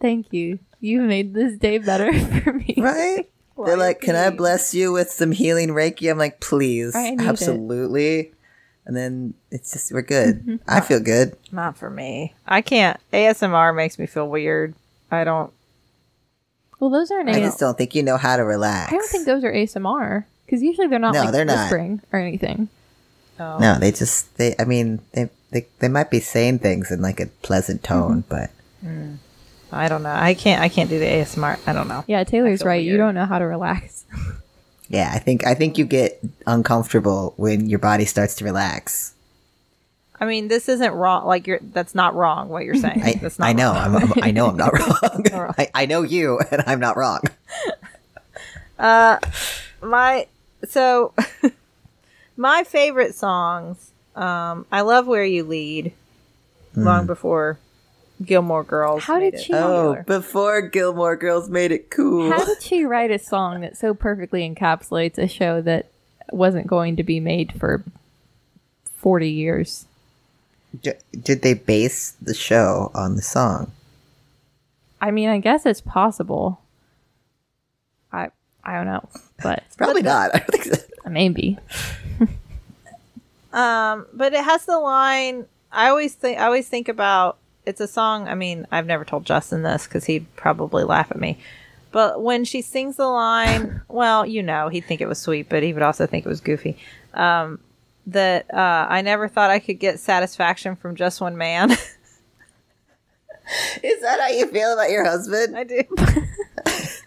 [0.00, 3.28] "Thank you, you made this day better for me." Right?
[3.64, 6.10] They're like, can I bless you with some healing Reiki?
[6.10, 6.94] I'm like, please.
[6.94, 7.26] I need it.
[7.26, 8.32] Absolutely.
[8.84, 10.60] And then it's just, we're good.
[10.68, 11.36] I feel good.
[11.50, 12.34] Not for me.
[12.46, 13.00] I can't.
[13.12, 14.74] ASMR makes me feel weird.
[15.10, 15.52] I don't.
[16.78, 17.30] Well, those aren't.
[17.30, 18.92] I A- just don't think you know how to relax.
[18.92, 21.64] I don't think those are ASMR because usually they're not No, like they're not.
[21.64, 22.68] whispering or anything.
[23.40, 23.58] Oh.
[23.58, 24.54] No, they just they.
[24.58, 28.28] I mean, they they they might be saying things in like a pleasant tone, Mm-hmm.
[28.28, 28.50] but
[29.72, 30.14] I don't know.
[30.14, 30.60] I can't.
[30.62, 31.58] I can't do the ASMR.
[31.66, 32.04] I don't know.
[32.06, 32.82] Yeah, Teylor's feel right.
[32.84, 34.04] You don't know how to relax.
[34.88, 39.14] yeah, I think I think you get uncomfortable when your body starts to relax.
[40.18, 41.26] I mean, this isn't wrong.
[41.26, 41.58] Like you're.
[41.60, 42.48] That's not wrong.
[42.48, 43.02] What you're saying.
[43.02, 43.72] I that's not I know.
[43.72, 45.24] I'm, I'm- I know I'm not wrong.
[45.32, 45.54] wrong.
[45.58, 47.20] I, I know you, and I'm not wrong.
[48.78, 49.18] Uh,
[49.82, 50.26] my
[50.68, 51.12] so
[52.36, 55.92] my favorite songs um i love where you lead
[56.74, 57.58] long before
[58.24, 62.30] gilmore girls How made did it she- Oh, before Gilmore Girls made it cool.
[62.30, 65.86] How did she write a song that so perfectly encapsulates a show that
[66.30, 67.82] wasn't going to be made for
[68.94, 69.86] forty years?
[70.82, 73.70] D- did they base the show on the song?
[75.00, 76.60] I mean, I guess it's possible.
[78.12, 78.30] I
[78.64, 79.08] I don't know,
[79.42, 80.30] but Probably not.
[80.34, 81.10] I don't think so.
[81.10, 81.58] maybe.
[83.52, 87.88] um but it has the line i always think i always think about it's a
[87.88, 91.38] song i mean i've never told justin this because he'd probably laugh at me
[91.92, 95.62] but when she sings the line well you know he'd think it was sweet but
[95.62, 96.78] he would also think it was goofy
[97.14, 97.58] um
[98.06, 101.70] that uh, I never thought I could get satisfaction from just one man.
[103.82, 105.56] Is that how you feel about your husband?
[105.56, 105.82] I do.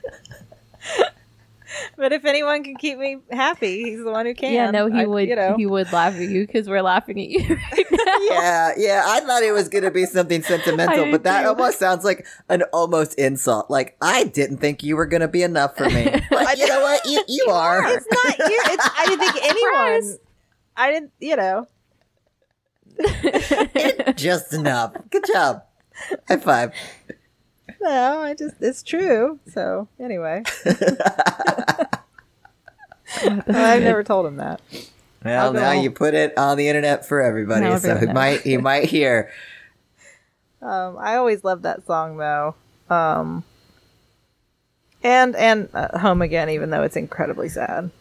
[1.97, 4.53] but if anyone can keep me happy, he's the one who can.
[4.53, 5.27] yeah, no, he I- would.
[5.27, 8.17] You know, He would laugh at you because we're laughing at you right now.
[8.31, 9.03] yeah, yeah.
[9.05, 11.49] I thought it was gonna be something sentimental, but that too.
[11.49, 13.69] almost sounds like an almost insult.
[13.69, 16.09] Like I didn't think you were gonna be enough for me.
[16.29, 17.05] But you know what?
[17.05, 17.81] You, you are.
[17.85, 18.59] it's not you.
[18.65, 20.01] It's, I didn't think anyone.
[20.03, 20.17] Surprise.
[20.77, 21.11] I didn't.
[21.19, 21.67] You know.
[24.15, 24.93] Just enough.
[25.09, 25.63] Good job.
[26.27, 26.73] High five.
[27.81, 28.55] No, I just.
[28.59, 29.39] It's true.
[29.53, 30.43] So anyway,
[33.23, 33.47] I've
[33.83, 34.61] never told him that.
[35.23, 38.05] Well, I'll now you put it on the internet for everybody, Now so everyone he
[38.07, 38.13] knows.
[38.15, 39.31] might he might hear.
[40.61, 42.55] Um, I always loved that song though.
[42.89, 43.43] Um,
[45.03, 47.91] and and uh, home again, even though it's incredibly sad.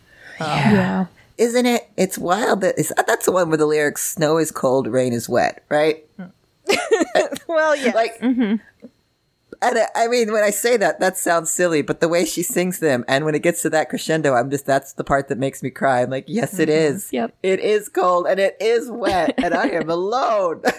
[0.41, 1.07] yeah.
[1.39, 1.89] Isn't it?
[1.97, 5.29] It's wild that is that's the one where the lyrics "Snow is cold, rain is
[5.29, 6.05] wet," right?
[7.49, 7.93] Well, yeah.
[7.93, 8.21] Like,
[9.61, 12.43] and I, I mean, when I say that, that sounds silly, but the way she
[12.43, 15.39] sings them, and when it gets to that crescendo, I'm just that's the part that
[15.39, 16.03] makes me cry.
[16.03, 17.13] I'm like, yes, it is.
[17.13, 17.35] Yep.
[17.43, 20.63] It is cold and it is wet, and I am alone.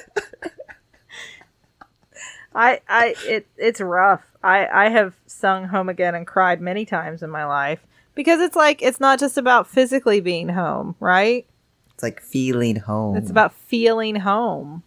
[2.56, 4.24] I, I, it, it's rough.
[4.44, 8.56] I, I have sung home again and cried many times in my life because it's
[8.56, 11.46] like it's not just about physically being home, right?
[12.00, 13.18] it's like feeling home.
[13.18, 14.84] It's about feeling home.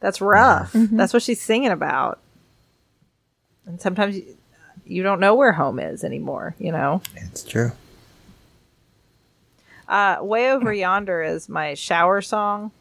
[0.00, 0.74] That's rough.
[0.74, 0.98] Mm-hmm.
[0.98, 2.20] That's what she's singing about.
[3.68, 4.36] And sometimes you,
[4.84, 7.02] you don't know where home is anymore, you know?
[7.14, 7.72] It's true.
[9.86, 12.72] Uh, Way Over Yonder is my shower song.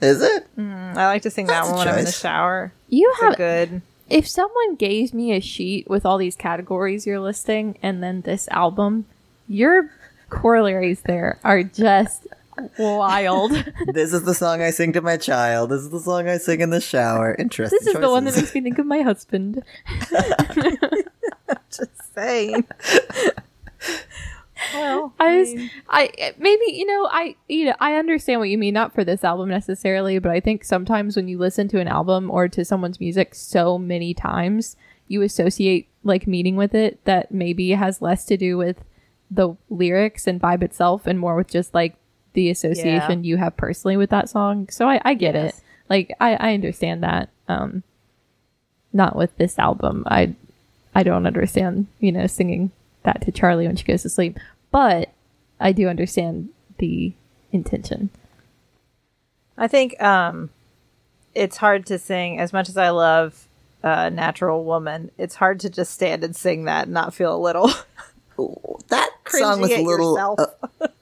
[0.00, 0.46] Is it?
[0.56, 2.72] I like to sing that That's a one when I'm in the shower.
[2.88, 3.82] You It's have good.
[4.08, 8.48] if someone gave me a sheet with all these categories you're listing and then this
[8.48, 9.04] album,
[9.46, 9.90] your
[10.30, 12.26] corollaries there are just
[12.78, 13.52] wild.
[13.92, 15.70] this is the song I sing to my child.
[15.70, 17.34] This is the song I sing in the shower.
[17.38, 17.78] Interesting.
[17.80, 19.62] this is the one that makes me think of my husband.
[21.70, 22.66] Just saying.
[24.74, 25.54] well, I was,
[25.88, 29.24] I maybe you know I you know I understand what you mean not for this
[29.24, 33.00] album necessarily, but I think sometimes when you listen to an album or to someone's
[33.00, 34.76] music so many times,
[35.08, 38.84] you associate like meaning with it that maybe has less to do with
[39.30, 41.94] the lyrics and vibe itself and more with just like
[42.34, 44.68] the association you have personally with that song.
[44.70, 45.58] So I, I get Yes.
[45.58, 45.64] it.
[45.88, 47.28] Like I, I understand that.
[47.48, 47.82] Um
[48.92, 50.04] not with this album.
[50.06, 50.34] I
[50.94, 52.72] I don't understand, you know, singing
[53.04, 54.38] that to Charlie when she goes to sleep.
[54.72, 55.10] But
[55.60, 57.12] I do understand the
[57.52, 58.10] intention.
[59.56, 60.50] I think um,
[61.34, 63.46] it's hard to sing as much as I love
[63.84, 67.38] uh, "Natural Woman." It's hard to just stand and sing that and not feel a
[67.38, 67.70] little.
[68.88, 70.46] that song was a little uh,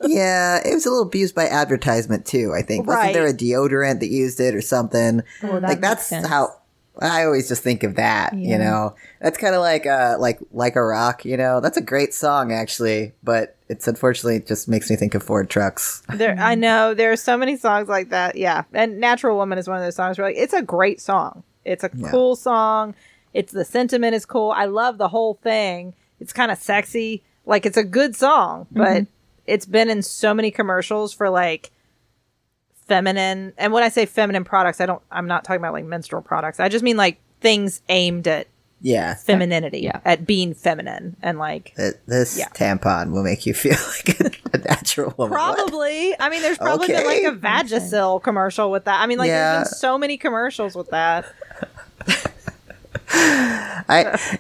[0.07, 4.01] yeah it was a little abused by advertisement too i think wasn't there a deodorant
[4.01, 6.27] that used it or something Well, that like that's sense.
[6.27, 6.55] how
[7.01, 10.75] i always just think of that you know that's kind of like uh like like
[10.77, 14.91] a rock you know that's a great song actually but it's unfortunately it just makes
[14.91, 18.35] me think of ford trucks there, I know there are so many songs like that.
[18.37, 21.43] Yeah, and "Natural Woman" is one of those songs where like it's a great song.
[21.67, 22.11] It's a Yeah.
[22.11, 22.95] cool song.
[23.35, 24.53] It's the sentiment is cool.
[24.53, 25.95] I love the whole thing.
[26.19, 27.23] It's kind of sexy.
[27.49, 29.11] Like it's a good song, but mm-hmm.
[29.47, 31.71] it's been in so many commercials for like
[32.87, 33.55] feminine.
[33.57, 35.03] And when I say feminine products, I don't.
[35.11, 36.61] I'm not talking about like menstrual products.
[36.61, 38.49] I just mean like things aimed at
[38.83, 40.01] yeah femininity, Yeah.
[40.05, 42.49] at being feminine, and like th- this Yeah.
[42.51, 45.33] tampon will make you feel like a, a natural woman?
[45.33, 46.15] Probably.
[46.21, 49.01] I mean, there's probably been like a Vagisil commercial with that.
[49.01, 49.55] I mean, like Yeah.
[49.55, 51.25] there's been so many commercials with that.
[53.11, 54.39] I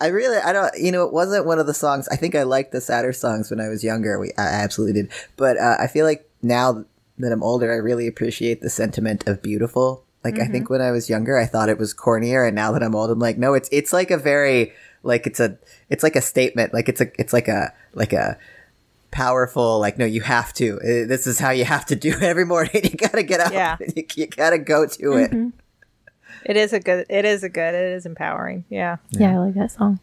[0.00, 2.42] I really I don't you know it wasn't one of the songs I think I
[2.44, 5.86] liked the sadder songs when I was younger we I absolutely did but uh, I
[5.86, 6.84] feel like now
[7.18, 10.90] that I'm older I really appreciate the sentiment of beautiful like I think when I
[10.90, 13.54] was younger I thought it was cornier and now that I'm old I'm like no
[13.54, 14.72] it's it's like a very
[15.02, 18.38] like it's a it's like a statement like it's a it's like a like a
[19.10, 22.22] powerful like no you have to Uh, this is how you have to do it
[22.22, 23.76] every morning you gotta get up Yeah.
[23.96, 25.32] you, you gotta go to it
[26.44, 27.06] It is a good.
[27.08, 27.74] It is a good.
[27.74, 28.64] It is empowering.
[28.70, 28.96] Yeah.
[29.10, 30.00] Yeah, I like that song.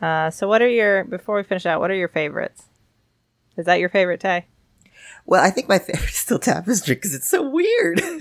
[0.00, 1.80] Uh, so, what are your before we finish out?
[1.80, 2.64] What are your favorites?
[3.56, 4.46] Is that your favorite, Tay?
[5.26, 8.00] Well, I think my favorite is still Tapestry because it's so weird.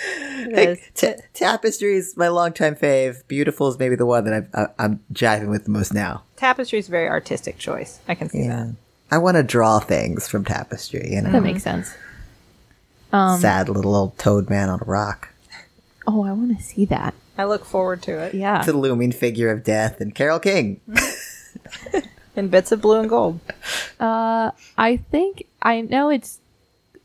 [0.00, 0.80] It Like, is.
[0.94, 3.26] Ta- Tapestry is my longtime fave.
[3.26, 6.22] Beautiful is maybe the one that I've, I, I'm jiving with the most now.
[6.36, 7.98] Tapestry is a very artistic choice.
[8.06, 8.76] I can see that.
[9.10, 11.32] I want to draw things from Tapestry, you know.
[11.32, 11.92] That makes sense.
[13.12, 15.30] Um, Sad little old toad man on a rock.
[16.10, 17.12] Oh, I want to see that.
[17.36, 18.32] I look forward to it.
[18.32, 18.64] Yeah.
[18.64, 20.80] The looming figure of death and Carole King.
[22.34, 23.40] In bits of blue and gold.
[24.00, 26.40] Uh, I think I know it's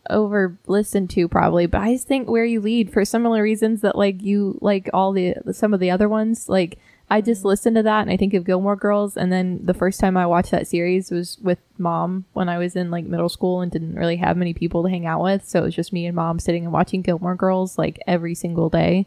[0.10, 3.98] over listened to probably, but I just think where you lead for similar reasons that
[3.98, 6.48] like you like all the some of the other ones.
[6.48, 6.80] Like
[7.10, 10.00] I just listened to that and I think of Gilmore Girls, and then the first
[10.00, 13.62] time I watched that series was with mom when I was in like middle school
[13.62, 16.06] and didn't really have many people to hang out with, so it was just me
[16.06, 19.06] and mom sitting and watching Gilmore Girls like every single day.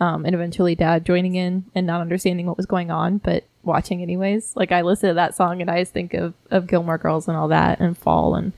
[0.00, 4.00] Um, and eventually dad joining in and not understanding what was going on, but watching
[4.00, 4.54] anyways.
[4.54, 7.36] Like I listen to that song and I just think of, of Gilmore Girls and
[7.36, 8.52] all that and fall and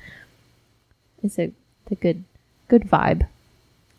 [1.22, 2.24] it's a, it's a good
[2.68, 3.26] good vibe.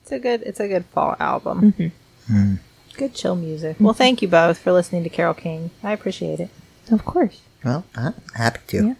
[0.01, 0.41] It's a good.
[0.43, 1.73] It's a good fall album.
[1.73, 2.55] Mm-hmm.
[2.97, 3.77] Good chill music.
[3.79, 5.71] Well, thank you both for listening to Carole King.
[5.83, 6.49] I appreciate it.
[6.91, 7.41] Of course.
[7.63, 8.87] Well, I'm happy to.
[8.87, 8.93] Yeah.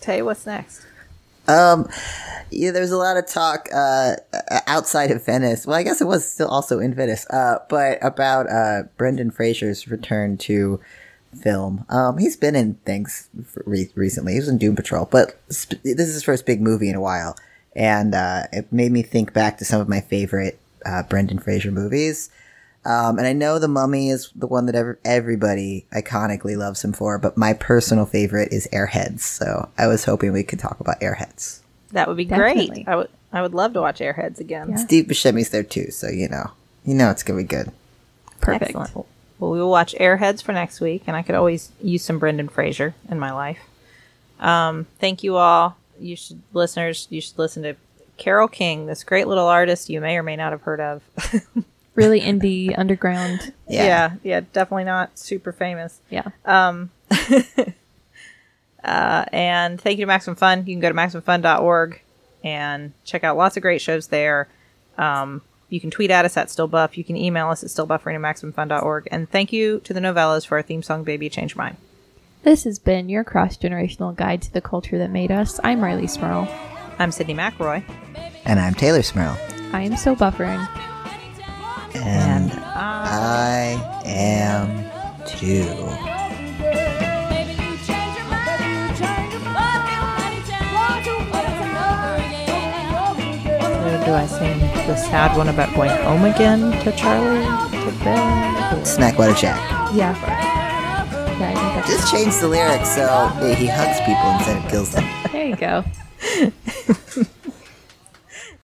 [0.00, 0.84] Tay, what's next?
[1.46, 1.88] Um,
[2.50, 5.66] yeah, there's a lot of talk uh, uh, outside of Venice.
[5.66, 9.88] Well, I guess it was still also in Venice, uh, but about uh, Brendan Fraser's
[9.88, 10.80] return to
[11.42, 11.84] film.
[11.88, 13.28] Um, he's been in things
[13.64, 14.32] re- recently.
[14.34, 17.00] He was in Doom Patrol, but sp- this is his first big movie in a
[17.00, 17.36] while,
[17.74, 21.70] and uh, it made me think back to some of my favorite uh, Brendan Fraser
[21.72, 22.30] movies.
[22.84, 26.92] Um, and I know The Mummy is the one that ever, everybody iconically loves him
[26.92, 29.20] for, but my personal favorite is Airheads.
[29.20, 31.60] So I was hoping we could talk about Airheads.
[31.92, 32.82] That would be Definitely.
[32.84, 32.88] great.
[32.88, 33.08] I would.
[33.32, 34.70] I would love to watch Airheads again.
[34.70, 34.76] Yeah.
[34.76, 36.52] Steve Buscemi's there too, so you know,
[36.84, 37.72] you know it's gonna be good.
[38.40, 38.76] Perfect.
[38.76, 38.94] Excellent.
[39.38, 42.48] Well, we will watch Airheads for next week, and I could always use some Brendan
[42.48, 43.58] Fraser in my life.
[44.38, 45.76] Um, thank you all.
[45.98, 47.74] You should, listeners, you should listen to
[48.16, 51.02] Carole King, this great little artist you may or may not have heard of.
[51.94, 53.52] Really indie underground.
[53.68, 53.84] Yeah.
[53.84, 56.00] yeah, yeah, definitely not super famous.
[56.10, 56.30] Yeah.
[58.84, 60.58] Uh, and thank you to Maximum Fun.
[60.66, 62.02] You can go to maximumfun.org
[62.44, 64.46] and check out lots of great shows there.
[64.98, 65.40] Um,
[65.70, 66.96] you can tweet at us at stillbuff.
[66.96, 69.08] You can email us at stillbuffering at maximumfun.org.
[69.10, 71.78] And thank you to the Nouvellas for our theme song, Baby Change Mine.
[72.42, 75.58] This has been your cross generational guide to the culture that made us.
[75.64, 76.46] I'm Rileigh Smirl.
[76.98, 77.82] I'm Sydnee McElroy.
[78.44, 79.36] And I'm Teylor Smirl,
[79.72, 80.68] I am so buffering.
[81.96, 84.84] And I am
[85.26, 85.64] too.
[87.30, 88.60] Baby, you change your mind.
[88.64, 90.34] You change your mind.
[90.74, 91.14] Want to
[93.60, 98.84] So do I sing the sad one about going home again to Charlie to bed?
[98.84, 99.60] Smackwater Jack.
[99.94, 100.14] Yeah.
[101.38, 104.90] Yeah, I think that's Just change the lyrics so he hugs people instead of kills
[104.92, 105.04] them.
[105.32, 105.84] There you go.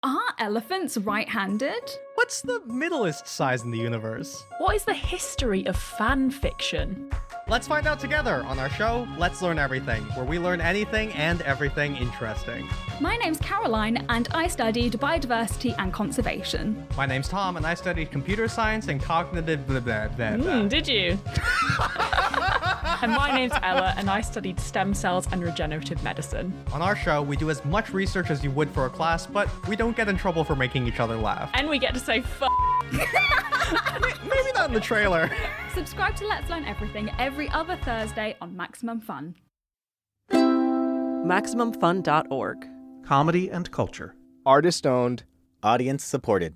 [0.01, 1.84] Are elephants right handed?
[2.24, 4.45] What's the middleest size in the universe?
[4.57, 7.11] What is the history of fan fiction?
[7.49, 11.41] Let's find out together on our show, Let's Learn Everything, where we learn anything and
[11.41, 12.69] everything interesting.
[13.01, 16.88] My name's Caroline, and I studied biodiversity and conservation.
[16.95, 20.61] My name's Tom, and I studied computer science and cognitive blah, blah, blah, blah.
[20.61, 21.19] Hmm, did you?
[23.01, 26.53] and my name's Ella, and I studied stem cells and regenerative medicine.
[26.71, 29.49] On our show, we do as much research as you would for a class, but
[29.67, 31.51] we don't get in trouble for making each other laugh.
[31.53, 32.43] And we get to say f.
[34.24, 35.30] Maybe not in the trailer.
[35.74, 39.36] Subscribe to Let's Learn Everything every other Thursday on Maximum Fun.
[40.32, 42.68] MaximumFun.org.
[43.05, 44.16] Comedy and culture.
[44.45, 45.24] Artist owned.
[45.64, 46.55] Audience supported.